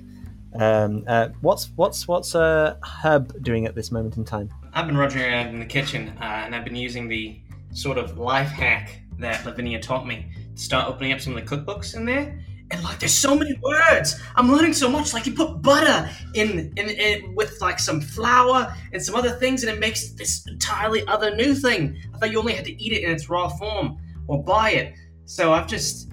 Um, 0.58 1.04
uh, 1.08 1.28
what's 1.40 1.70
what's 1.76 2.06
what's 2.06 2.34
uh, 2.34 2.76
Herb 3.02 3.42
doing 3.42 3.66
at 3.66 3.74
this 3.74 3.90
moment 3.90 4.16
in 4.16 4.24
time? 4.24 4.50
I've 4.72 4.86
been 4.86 4.96
rummaging 4.96 5.22
around 5.22 5.48
in 5.48 5.58
the 5.58 5.66
kitchen, 5.66 6.16
uh, 6.20 6.24
and 6.24 6.54
I've 6.54 6.64
been 6.64 6.76
using 6.76 7.08
the 7.08 7.40
sort 7.72 7.98
of 7.98 8.18
life 8.18 8.48
hack 8.48 9.02
that 9.18 9.44
Lavinia 9.44 9.80
taught 9.80 10.06
me 10.06 10.26
to 10.54 10.62
start 10.62 10.88
opening 10.88 11.12
up 11.12 11.20
some 11.20 11.36
of 11.36 11.44
the 11.44 11.56
cookbooks 11.56 11.96
in 11.96 12.04
there. 12.04 12.40
And 12.70 12.82
like, 12.82 12.98
there's 12.98 13.14
so 13.14 13.36
many 13.36 13.54
words. 13.62 14.20
I'm 14.36 14.50
learning 14.50 14.72
so 14.72 14.88
much. 14.88 15.12
Like, 15.12 15.26
you 15.26 15.34
put 15.34 15.62
butter 15.62 16.10
in, 16.34 16.72
in, 16.76 16.88
in 16.88 17.34
with 17.34 17.60
like 17.60 17.78
some 17.78 18.00
flour 18.00 18.74
and 18.92 19.02
some 19.02 19.14
other 19.14 19.30
things, 19.30 19.62
and 19.62 19.72
it 19.72 19.78
makes 19.78 20.12
this 20.12 20.44
entirely 20.46 21.06
other 21.06 21.36
new 21.36 21.54
thing. 21.54 21.96
I 22.14 22.18
thought 22.18 22.30
you 22.32 22.38
only 22.38 22.54
had 22.54 22.64
to 22.64 22.82
eat 22.82 22.92
it 22.92 23.04
in 23.04 23.10
its 23.10 23.28
raw 23.28 23.48
form 23.48 23.98
or 24.26 24.42
buy 24.42 24.70
it. 24.70 24.94
So 25.26 25.52
I've 25.52 25.66
just, 25.66 26.10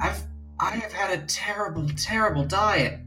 I've, 0.00 0.22
I 0.58 0.70
have 0.70 0.92
had 0.92 1.18
a 1.18 1.22
terrible, 1.26 1.86
terrible 1.96 2.44
diet 2.44 2.98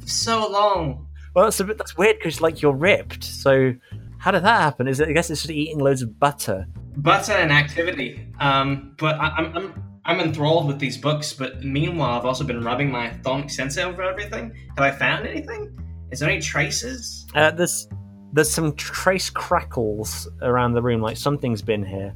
for 0.00 0.08
so 0.08 0.48
long. 0.48 1.06
Well, 1.34 1.44
that's 1.46 1.60
a 1.60 1.64
bit 1.64 1.78
that's 1.78 1.96
weird 1.96 2.18
because 2.18 2.40
like 2.40 2.60
you're 2.62 2.72
ripped. 2.72 3.22
So 3.24 3.74
how 4.18 4.32
did 4.32 4.42
that 4.42 4.60
happen? 4.60 4.88
Is 4.88 5.00
it? 5.00 5.08
I 5.08 5.12
guess 5.12 5.30
it's 5.30 5.42
just 5.42 5.50
eating 5.50 5.78
loads 5.78 6.02
of 6.02 6.18
butter. 6.18 6.66
butter 6.96 7.32
and 7.32 7.52
activity. 7.52 8.26
Um, 8.40 8.94
but 8.98 9.16
I, 9.16 9.28
I'm, 9.28 9.56
I'm 9.56 9.84
I'm 10.04 10.20
enthralled 10.20 10.66
with 10.66 10.78
these 10.78 10.96
books. 10.96 11.32
But 11.32 11.62
meanwhile, 11.62 12.18
I've 12.18 12.24
also 12.24 12.44
been 12.44 12.62
rubbing 12.62 12.90
my 12.90 13.10
thonic 13.10 13.50
sensor 13.50 13.82
over 13.82 14.02
everything. 14.02 14.54
Have 14.76 14.80
I 14.80 14.90
found 14.90 15.26
anything? 15.26 15.76
Is 16.10 16.20
there 16.20 16.30
any 16.30 16.40
traces? 16.40 17.26
Uh, 17.34 17.50
there's 17.50 17.88
there's 18.32 18.50
some 18.50 18.74
trace 18.76 19.30
crackles 19.30 20.28
around 20.42 20.74
the 20.74 20.82
room, 20.82 21.00
like 21.00 21.16
something's 21.16 21.62
been 21.62 21.84
here. 21.84 22.14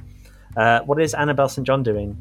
Uh, 0.56 0.80
what 0.80 1.00
is 1.00 1.14
Annabelle 1.14 1.48
St. 1.48 1.66
John 1.66 1.82
doing? 1.82 2.16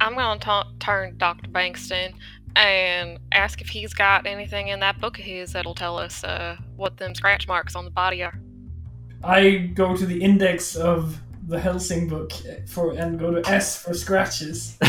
I'm 0.00 0.14
gonna 0.14 0.40
ta- 0.40 0.68
turn 0.80 1.16
Dr. 1.16 1.48
Bankston 1.50 2.12
and 2.56 3.18
ask 3.32 3.60
if 3.60 3.68
he's 3.68 3.94
got 3.94 4.26
anything 4.26 4.68
in 4.68 4.80
that 4.80 5.00
book 5.00 5.18
of 5.18 5.24
his 5.24 5.52
that'll 5.52 5.74
tell 5.74 5.98
us 5.98 6.22
uh, 6.24 6.56
what 6.76 6.98
them 6.98 7.14
scratch 7.14 7.48
marks 7.48 7.74
on 7.74 7.84
the 7.84 7.90
body 7.90 8.22
are. 8.22 8.38
I 9.24 9.70
go 9.74 9.96
to 9.96 10.04
the 10.04 10.20
index 10.20 10.76
of 10.76 11.20
the 11.46 11.58
Helsing 11.58 12.08
book 12.08 12.32
for 12.66 12.92
and 12.92 13.18
go 13.18 13.30
to 13.30 13.48
S 13.48 13.82
for 13.82 13.94
scratches. 13.94 14.78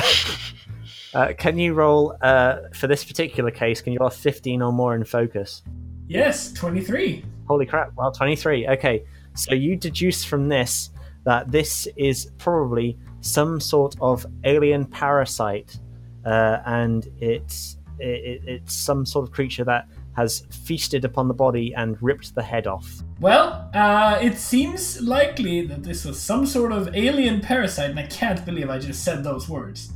Uh, 1.13 1.31
can 1.37 1.59
you 1.59 1.75
roll 1.75 2.17
uh, 2.21 2.57
for 2.73 2.87
this 2.87 3.03
particular 3.03 3.51
case? 3.51 3.81
Can 3.81 3.93
you 3.93 3.99
roll 3.99 4.09
15 4.09 4.63
or 4.63 4.73
more 4.73 4.95
in 4.95 5.03
focus? 5.03 5.61
Yes, 6.07 6.51
23. 6.53 7.23
Holy 7.47 7.65
crap! 7.65 7.91
Well, 7.95 8.11
23. 8.11 8.67
Okay, 8.69 9.03
so 9.35 9.53
you 9.53 9.75
deduce 9.75 10.23
from 10.23 10.49
this 10.49 10.89
that 11.23 11.51
this 11.51 11.87
is 11.95 12.31
probably 12.37 12.97
some 13.21 13.59
sort 13.59 13.95
of 14.01 14.25
alien 14.43 14.85
parasite, 14.85 15.77
uh, 16.25 16.59
and 16.65 17.07
it's 17.19 17.77
it, 17.99 18.41
it's 18.45 18.73
some 18.73 19.05
sort 19.05 19.27
of 19.27 19.31
creature 19.31 19.63
that 19.65 19.87
has 20.15 20.45
feasted 20.51 21.05
upon 21.05 21.27
the 21.27 21.33
body 21.33 21.73
and 21.75 22.01
ripped 22.01 22.35
the 22.35 22.43
head 22.43 22.67
off. 22.67 23.03
Well, 23.19 23.69
uh, 23.73 24.19
it 24.21 24.37
seems 24.37 25.01
likely 25.01 25.65
that 25.67 25.83
this 25.83 26.05
was 26.05 26.19
some 26.19 26.45
sort 26.45 26.71
of 26.71 26.95
alien 26.95 27.41
parasite, 27.41 27.89
and 27.89 27.99
I 27.99 28.07
can't 28.07 28.45
believe 28.45 28.69
I 28.69 28.79
just 28.79 29.03
said 29.03 29.23
those 29.23 29.49
words. 29.49 29.93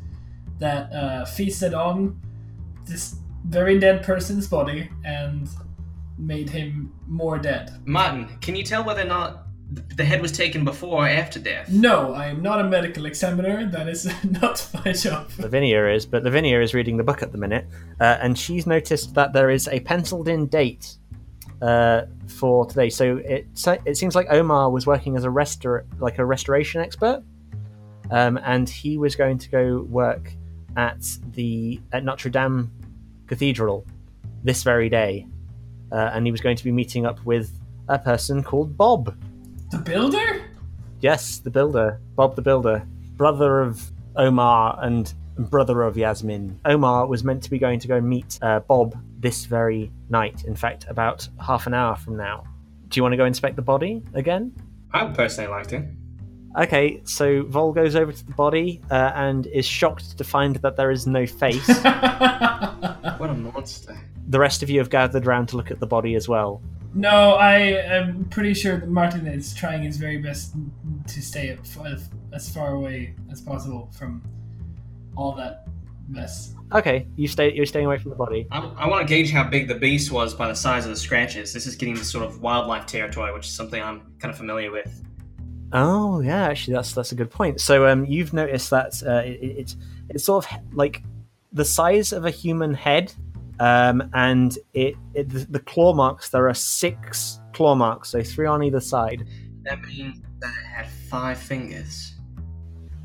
That 0.59 0.91
uh, 0.91 1.25
feasted 1.25 1.73
on 1.73 2.19
this 2.85 3.17
very 3.45 3.79
dead 3.79 4.03
person's 4.03 4.47
body 4.47 4.89
and 5.05 5.47
made 6.17 6.49
him 6.49 6.93
more 7.05 7.37
dead. 7.37 7.79
Martin, 7.85 8.27
can 8.41 8.55
you 8.55 8.63
tell 8.63 8.83
whether 8.83 9.01
or 9.01 9.05
not 9.05 9.46
the 9.69 10.05
head 10.05 10.21
was 10.21 10.31
taken 10.31 10.63
before 10.63 11.03
or 11.03 11.07
after 11.07 11.39
death? 11.39 11.69
No, 11.69 12.13
I 12.13 12.27
am 12.27 12.41
not 12.41 12.61
a 12.61 12.63
medical 12.63 13.05
examiner. 13.05 13.65
That 13.65 13.89
is 13.89 14.09
not 14.23 14.67
my 14.73 14.93
job. 14.93 15.29
Lavinia 15.37 15.87
is, 15.87 16.05
but 16.05 16.23
Lavinia 16.23 16.61
is 16.61 16.73
reading 16.73 16.97
the 16.97 17.03
book 17.03 17.21
at 17.21 17.31
the 17.31 17.37
minute, 17.37 17.65
uh, 17.99 18.17
and 18.21 18.37
she's 18.37 18.65
noticed 18.65 19.13
that 19.15 19.33
there 19.33 19.49
is 19.49 19.67
a 19.67 19.79
penciled-in 19.81 20.47
date 20.47 20.97
uh, 21.61 22.03
for 22.27 22.65
today. 22.65 22.89
So 22.89 23.17
it 23.17 23.47
it 23.85 23.97
seems 23.97 24.15
like 24.15 24.27
Omar 24.29 24.69
was 24.69 24.87
working 24.87 25.17
as 25.17 25.25
a 25.25 25.29
restor 25.29 25.85
like 25.99 26.19
a 26.19 26.25
restoration 26.25 26.81
expert, 26.81 27.23
um, 28.11 28.37
and 28.43 28.69
he 28.69 28.97
was 28.97 29.15
going 29.15 29.37
to 29.39 29.49
go 29.49 29.81
work 29.89 30.31
at 30.75 31.03
the 31.33 31.81
at 31.91 32.03
Notre 32.03 32.29
Dame 32.29 32.71
Cathedral 33.27 33.85
this 34.43 34.63
very 34.63 34.87
day, 34.89 35.27
uh, 35.91 36.11
and 36.13 36.25
he 36.25 36.31
was 36.31 36.41
going 36.41 36.55
to 36.55 36.63
be 36.63 36.71
meeting 36.71 37.05
up 37.05 37.23
with 37.25 37.51
a 37.89 37.99
person 37.99 38.43
called 38.43 38.77
Bob. 38.77 39.15
The 39.71 39.77
builder? 39.77 40.49
Yes, 41.01 41.39
the 41.39 41.49
builder, 41.49 41.99
Bob 42.15 42.35
the 42.35 42.41
builder, 42.41 42.87
brother 43.17 43.61
of 43.61 43.91
Omar 44.15 44.79
and 44.81 45.13
brother 45.37 45.83
of 45.83 45.97
Yasmin. 45.97 46.59
Omar 46.65 47.05
was 47.07 47.23
meant 47.23 47.43
to 47.43 47.49
be 47.49 47.59
going 47.59 47.79
to 47.79 47.87
go 47.87 48.01
meet 48.01 48.39
uh, 48.41 48.61
Bob 48.61 48.97
this 49.19 49.45
very 49.45 49.91
night. 50.09 50.45
In 50.45 50.55
fact, 50.55 50.85
about 50.89 51.27
half 51.39 51.67
an 51.67 51.73
hour 51.73 51.95
from 51.95 52.17
now. 52.17 52.45
Do 52.87 52.97
you 52.97 53.03
want 53.03 53.13
to 53.13 53.17
go 53.17 53.25
inspect 53.25 53.55
the 53.55 53.61
body 53.61 54.01
again? 54.13 54.53
I 54.93 55.03
would 55.03 55.15
personally 55.15 55.49
like 55.51 55.67
to. 55.67 55.85
Okay, 56.57 57.01
so 57.03 57.43
Vol 57.43 57.71
goes 57.73 57.95
over 57.95 58.11
to 58.11 58.25
the 58.25 58.31
body 58.33 58.81
uh, 58.89 59.11
and 59.13 59.45
is 59.47 59.65
shocked 59.65 60.17
to 60.17 60.23
find 60.23 60.55
that 60.57 60.75
there 60.75 60.89
is 60.89 61.05
no 61.05 61.27
face. 61.27 61.67
What 63.17 63.31
a 63.31 63.33
monster. 63.33 63.97
the 64.27 64.39
rest 64.39 64.61
of 64.61 64.69
you 64.69 64.77
have 64.79 64.91
gathered 64.91 65.25
around 65.25 65.47
to 65.49 65.57
look 65.57 65.71
at 65.71 65.79
the 65.79 65.87
body 65.87 66.13
as 66.15 66.27
well. 66.29 66.61
No, 66.97 67.33
I 67.33 67.57
am 67.97 68.25
pretty 68.25 68.53
sure 68.53 68.77
that 68.79 68.89
Martin 68.89 69.27
is 69.27 69.53
trying 69.53 69.83
his 69.83 69.97
very 69.97 70.17
best 70.17 70.53
to 71.07 71.21
stay 71.21 71.57
as- 71.85 72.09
as 72.33 72.49
far 72.49 72.73
away 72.73 73.13
as 73.31 73.41
possible 73.41 73.89
from 73.97 74.21
all 75.15 75.33
that 75.35 75.67
mess. 76.09 76.53
Okay, 76.73 77.07
you 77.15 77.27
stay. 77.27 77.53
You're 77.53 77.65
staying 77.65 77.85
away 77.85 77.97
from 77.97 78.09
the 78.11 78.17
body. 78.17 78.45
I, 78.51 78.59
I 78.59 78.87
want 78.87 79.07
to 79.07 79.13
gauge 79.13 79.31
how 79.31 79.43
big 79.47 79.67
the 79.67 79.75
beast 79.75 80.11
was 80.11 80.33
by 80.33 80.47
the 80.47 80.55
size 80.55 80.83
of 80.85 80.89
the 80.91 80.97
scratches. 80.97 81.53
This 81.53 81.65
is 81.65 81.75
getting 81.75 81.95
to 81.95 82.03
sort 82.03 82.25
of 82.25 82.41
wildlife 82.41 82.85
territory, 82.85 83.33
which 83.33 83.45
is 83.47 83.53
something 83.53 83.81
I'm 83.81 84.01
kind 84.19 84.31
of 84.31 84.37
familiar 84.37 84.71
with. 84.71 85.03
Oh 85.71 86.19
yeah, 86.21 86.43
actually, 86.47 86.73
that's 86.75 86.91
that's 86.93 87.11
a 87.13 87.15
good 87.15 87.31
point. 87.31 87.61
So 87.61 87.87
um, 87.87 88.05
you've 88.05 88.33
noticed 88.33 88.69
that 88.71 89.01
uh, 89.05 89.21
it, 89.25 89.39
it's 89.41 89.75
it's 90.09 90.23
sort 90.25 90.45
of 90.45 90.51
like 90.73 91.03
the 91.53 91.65
size 91.65 92.11
of 92.11 92.25
a 92.25 92.31
human 92.31 92.73
head, 92.73 93.13
um, 93.59 94.09
and 94.13 94.57
it, 94.73 94.95
it 95.13 95.29
the, 95.29 95.39
the 95.49 95.59
claw 95.59 95.93
marks. 95.93 96.29
There 96.29 96.47
are 96.47 96.53
six 96.53 97.39
claw 97.53 97.75
marks, 97.75 98.09
so 98.09 98.21
three 98.23 98.45
on 98.45 98.63
either 98.63 98.79
side. 98.79 99.27
That 99.63 99.81
means 99.81 100.21
that 100.39 100.53
it 100.61 100.65
had 100.65 100.87
five 101.09 101.37
fingers. 101.37 102.13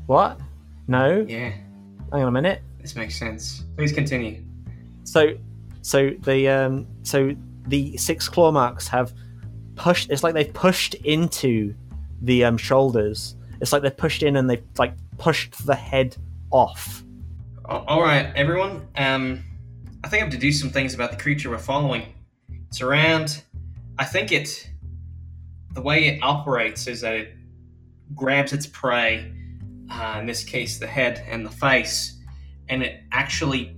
What? 0.05 0.39
No, 0.87 1.25
Yeah, 1.27 1.49
hang 2.11 2.21
on 2.21 2.27
a 2.27 2.31
minute. 2.31 2.61
this 2.79 2.95
makes 2.95 3.15
sense. 3.17 3.63
Please 3.77 3.91
continue. 3.93 4.43
So, 5.05 5.33
so 5.81 6.11
the 6.21 6.49
um, 6.49 6.87
so 7.03 7.33
the 7.67 7.95
six 7.97 8.27
claw 8.29 8.51
marks 8.51 8.87
have 8.89 9.13
pushed. 9.75 10.09
It's 10.11 10.23
like 10.23 10.33
they've 10.33 10.53
pushed 10.53 10.93
into 10.95 11.73
the 12.21 12.43
um, 12.43 12.57
shoulders. 12.57 13.35
It's 13.61 13.71
like 13.71 13.81
they've 13.81 13.95
pushed 13.95 14.23
in 14.23 14.35
and 14.35 14.49
they've 14.49 14.63
like 14.77 14.93
pushed 15.17 15.65
the 15.65 15.75
head 15.75 16.17
off. 16.51 17.03
All 17.65 18.01
right, 18.01 18.29
everyone. 18.35 18.85
Um, 18.97 19.43
I 20.03 20.09
think 20.09 20.21
I 20.21 20.25
have 20.25 20.33
to 20.33 20.39
do 20.39 20.51
some 20.51 20.69
things 20.69 20.93
about 20.93 21.11
the 21.11 21.17
creature 21.17 21.49
we're 21.49 21.57
following. 21.57 22.13
It's 22.67 22.81
around. 22.81 23.43
I 23.97 24.05
think 24.05 24.31
it. 24.31 24.69
The 25.73 25.81
way 25.81 26.07
it 26.07 26.19
operates 26.21 26.87
is 26.87 27.01
that 27.01 27.13
it 27.15 27.35
grabs 28.13 28.53
its 28.53 28.67
prey, 28.67 29.31
uh, 29.89 30.17
in 30.19 30.25
this 30.25 30.43
case 30.43 30.77
the 30.77 30.87
head 30.87 31.25
and 31.27 31.45
the 31.45 31.49
face, 31.49 32.19
and 32.69 32.83
it 32.83 33.01
actually 33.11 33.75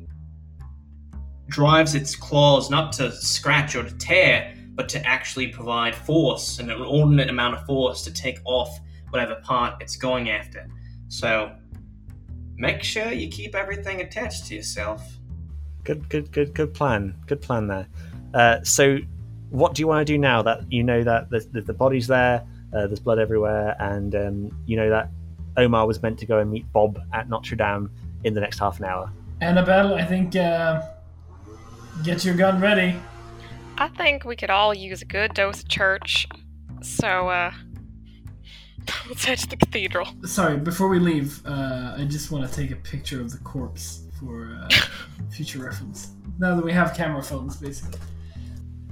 drives 1.47 1.95
its 1.95 2.15
claws 2.15 2.69
not 2.69 2.91
to 2.93 3.11
scratch 3.11 3.75
or 3.75 3.83
to 3.83 3.97
tear, 3.97 4.53
but 4.73 4.89
to 4.89 5.05
actually 5.07 5.47
provide 5.47 5.95
force, 5.95 6.59
an 6.59 6.69
inordinate 6.69 7.29
amount 7.29 7.55
of 7.55 7.65
force 7.65 8.03
to 8.03 8.11
take 8.11 8.39
off 8.45 8.79
whatever 9.11 9.35
part 9.35 9.81
it's 9.81 9.95
going 9.95 10.29
after. 10.29 10.67
So, 11.07 11.55
make 12.55 12.83
sure 12.83 13.11
you 13.11 13.29
keep 13.29 13.55
everything 13.55 14.01
attached 14.01 14.47
to 14.47 14.55
yourself. 14.55 15.01
Good, 15.85 16.09
good, 16.09 16.31
good, 16.31 16.53
good 16.53 16.73
plan. 16.73 17.15
Good 17.27 17.41
plan 17.41 17.67
there. 17.67 17.87
Uh, 18.33 18.63
so, 18.63 18.97
what 19.51 19.75
do 19.75 19.81
you 19.81 19.87
want 19.87 20.05
to 20.05 20.13
do 20.13 20.17
now 20.17 20.41
that 20.41 20.69
you 20.71 20.83
know 20.83 21.03
that 21.03 21.29
the, 21.29 21.39
the, 21.51 21.61
the 21.61 21.73
body's 21.73 22.07
there, 22.07 22.43
uh, 22.73 22.87
there's 22.87 22.99
blood 22.99 23.19
everywhere, 23.19 23.75
and 23.79 24.15
um, 24.15 24.63
you 24.65 24.75
know 24.75 24.89
that 24.89 25.09
Omar 25.57 25.85
was 25.85 26.01
meant 26.01 26.17
to 26.19 26.25
go 26.25 26.39
and 26.39 26.51
meet 26.51 26.69
Bob 26.73 26.99
at 27.13 27.29
Notre 27.29 27.55
Dame 27.55 27.91
in 28.23 28.33
the 28.33 28.41
next 28.41 28.59
half 28.59 28.79
an 28.79 28.85
hour? 28.85 29.11
Annabelle, 29.41 29.93
I 29.93 30.03
think 30.05 30.35
uh, 30.35 30.81
get 32.03 32.25
your 32.25 32.35
gun 32.35 32.59
ready. 32.59 32.99
I 33.77 33.87
think 33.89 34.25
we 34.25 34.35
could 34.35 34.49
all 34.49 34.73
use 34.73 35.03
a 35.03 35.05
good 35.05 35.35
dose 35.35 35.61
of 35.61 35.67
church. 35.67 36.27
So, 36.81 37.29
uh, 37.29 37.53
let's 39.07 39.23
head 39.23 39.37
to 39.37 39.49
the 39.49 39.57
cathedral. 39.57 40.07
Sorry, 40.25 40.57
before 40.57 40.87
we 40.87 40.99
leave, 40.99 41.45
uh, 41.45 41.95
I 41.95 42.05
just 42.05 42.31
want 42.31 42.49
to 42.49 42.55
take 42.55 42.71
a 42.71 42.75
picture 42.75 43.21
of 43.21 43.31
the 43.31 43.37
corpse 43.39 44.04
for 44.19 44.59
uh, 44.61 44.69
future 45.29 45.59
reference. 45.59 46.11
Now 46.39 46.55
that 46.55 46.63
we 46.63 46.71
have 46.73 46.95
camera 46.95 47.23
phones, 47.23 47.57
basically. 47.57 47.99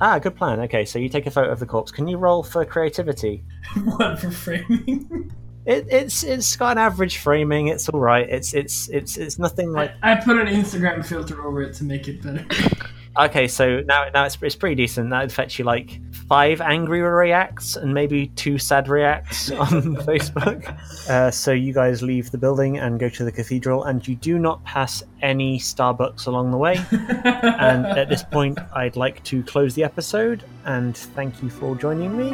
Ah, 0.01 0.19
good 0.19 0.36
plan. 0.36 0.59
Okay, 0.62 0.86
so 0.86 0.99
you 0.99 1.09
take 1.09 1.27
a 1.27 1.31
photo 1.31 1.51
of 1.51 1.59
the 1.59 1.65
corpse. 1.65 1.91
Can 1.91 2.07
you 2.07 2.17
roll 2.17 2.43
for 2.43 2.65
creativity? 2.65 3.43
One 3.83 4.17
for 4.17 4.31
framing. 4.31 5.31
It, 5.65 5.88
it's 5.89 6.23
it's 6.23 6.55
got 6.57 6.73
an 6.73 6.77
average 6.77 7.17
framing. 7.17 7.67
It's 7.67 7.88
all 7.88 7.99
right. 7.99 8.29
It's 8.29 8.53
it's 8.53 8.89
it's 8.89 9.17
it's 9.17 9.39
nothing 9.39 9.71
like. 9.71 9.91
I 10.01 10.15
put 10.15 10.38
an 10.38 10.47
Instagram 10.47 11.05
filter 11.05 11.45
over 11.45 11.62
it 11.62 11.73
to 11.75 11.83
make 11.83 12.07
it 12.07 12.21
better. 12.21 12.45
Okay, 13.15 13.47
so 13.47 13.81
now 13.81 14.09
now 14.12 14.25
it's 14.25 14.39
it's 14.41 14.55
pretty 14.55 14.73
decent. 14.73 15.12
That'd 15.12 15.31
fetch 15.31 15.59
you 15.59 15.65
like 15.65 16.01
five 16.33 16.61
angry 16.61 16.99
reacts 16.99 17.75
and 17.75 17.93
maybe 17.93 18.25
two 18.29 18.57
sad 18.57 18.87
reacts 18.87 19.51
on 19.65 19.95
Facebook. 19.97 20.67
Uh, 21.07 21.29
so 21.29 21.51
you 21.51 21.71
guys 21.71 22.01
leave 22.01 22.31
the 22.31 22.37
building 22.39 22.79
and 22.79 22.99
go 22.99 23.07
to 23.07 23.23
the 23.23 23.31
cathedral, 23.31 23.83
and 23.83 24.07
you 24.07 24.15
do 24.15 24.39
not 24.39 24.63
pass 24.63 25.03
any 25.21 25.59
Starbucks 25.59 26.25
along 26.25 26.49
the 26.49 26.57
way. 26.57 26.83
and 26.91 27.85
at 27.85 28.09
this 28.09 28.23
point, 28.23 28.57
I'd 28.73 28.95
like 28.95 29.23
to 29.25 29.43
close 29.43 29.75
the 29.75 29.83
episode 29.83 30.43
and 30.65 30.97
thank 30.97 31.43
you 31.43 31.51
for 31.51 31.75
joining 31.75 32.17
me. 32.17 32.31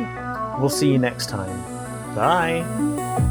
We'll 0.61 0.69
see 0.69 0.89
you 0.89 0.97
next 0.97 1.27
time. 1.27 1.57
Bye. 2.15 3.28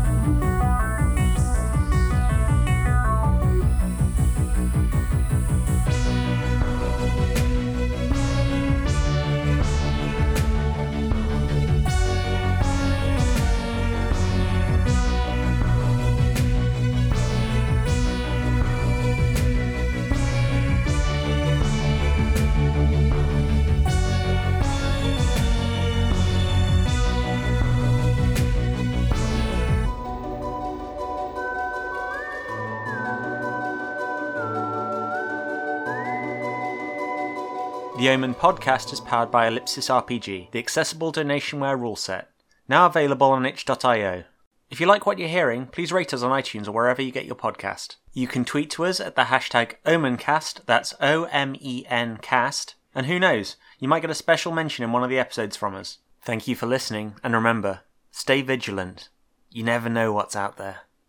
The 37.98 38.10
Omen 38.10 38.36
podcast 38.36 38.92
is 38.92 39.00
powered 39.00 39.32
by 39.32 39.48
Ellipsis 39.48 39.88
RPG, 39.88 40.52
the 40.52 40.60
accessible 40.60 41.12
donationware 41.12 41.76
rule 41.76 41.96
set. 41.96 42.30
Now 42.68 42.86
available 42.86 43.32
on 43.32 43.44
itch.io. 43.44 44.22
If 44.70 44.80
you 44.80 44.86
like 44.86 45.04
what 45.04 45.18
you're 45.18 45.26
hearing, 45.26 45.66
please 45.66 45.90
rate 45.90 46.14
us 46.14 46.22
on 46.22 46.30
iTunes 46.30 46.68
or 46.68 46.70
wherever 46.70 47.02
you 47.02 47.10
get 47.10 47.24
your 47.24 47.34
podcast. 47.34 47.96
You 48.12 48.28
can 48.28 48.44
tweet 48.44 48.70
to 48.70 48.84
us 48.84 49.00
at 49.00 49.16
the 49.16 49.22
hashtag 49.22 49.78
OmenCast, 49.84 50.64
that's 50.64 50.94
O 51.00 51.24
M 51.24 51.56
E 51.58 51.86
N 51.88 52.18
cast, 52.22 52.76
and 52.94 53.06
who 53.06 53.18
knows, 53.18 53.56
you 53.80 53.88
might 53.88 54.02
get 54.02 54.10
a 54.10 54.14
special 54.14 54.52
mention 54.52 54.84
in 54.84 54.92
one 54.92 55.02
of 55.02 55.10
the 55.10 55.18
episodes 55.18 55.56
from 55.56 55.74
us. 55.74 55.98
Thank 56.22 56.46
you 56.46 56.54
for 56.54 56.66
listening, 56.66 57.16
and 57.24 57.34
remember, 57.34 57.80
stay 58.12 58.42
vigilant. 58.42 59.08
You 59.50 59.64
never 59.64 59.88
know 59.88 60.12
what's 60.12 60.36
out 60.36 60.56
there. 60.56 60.82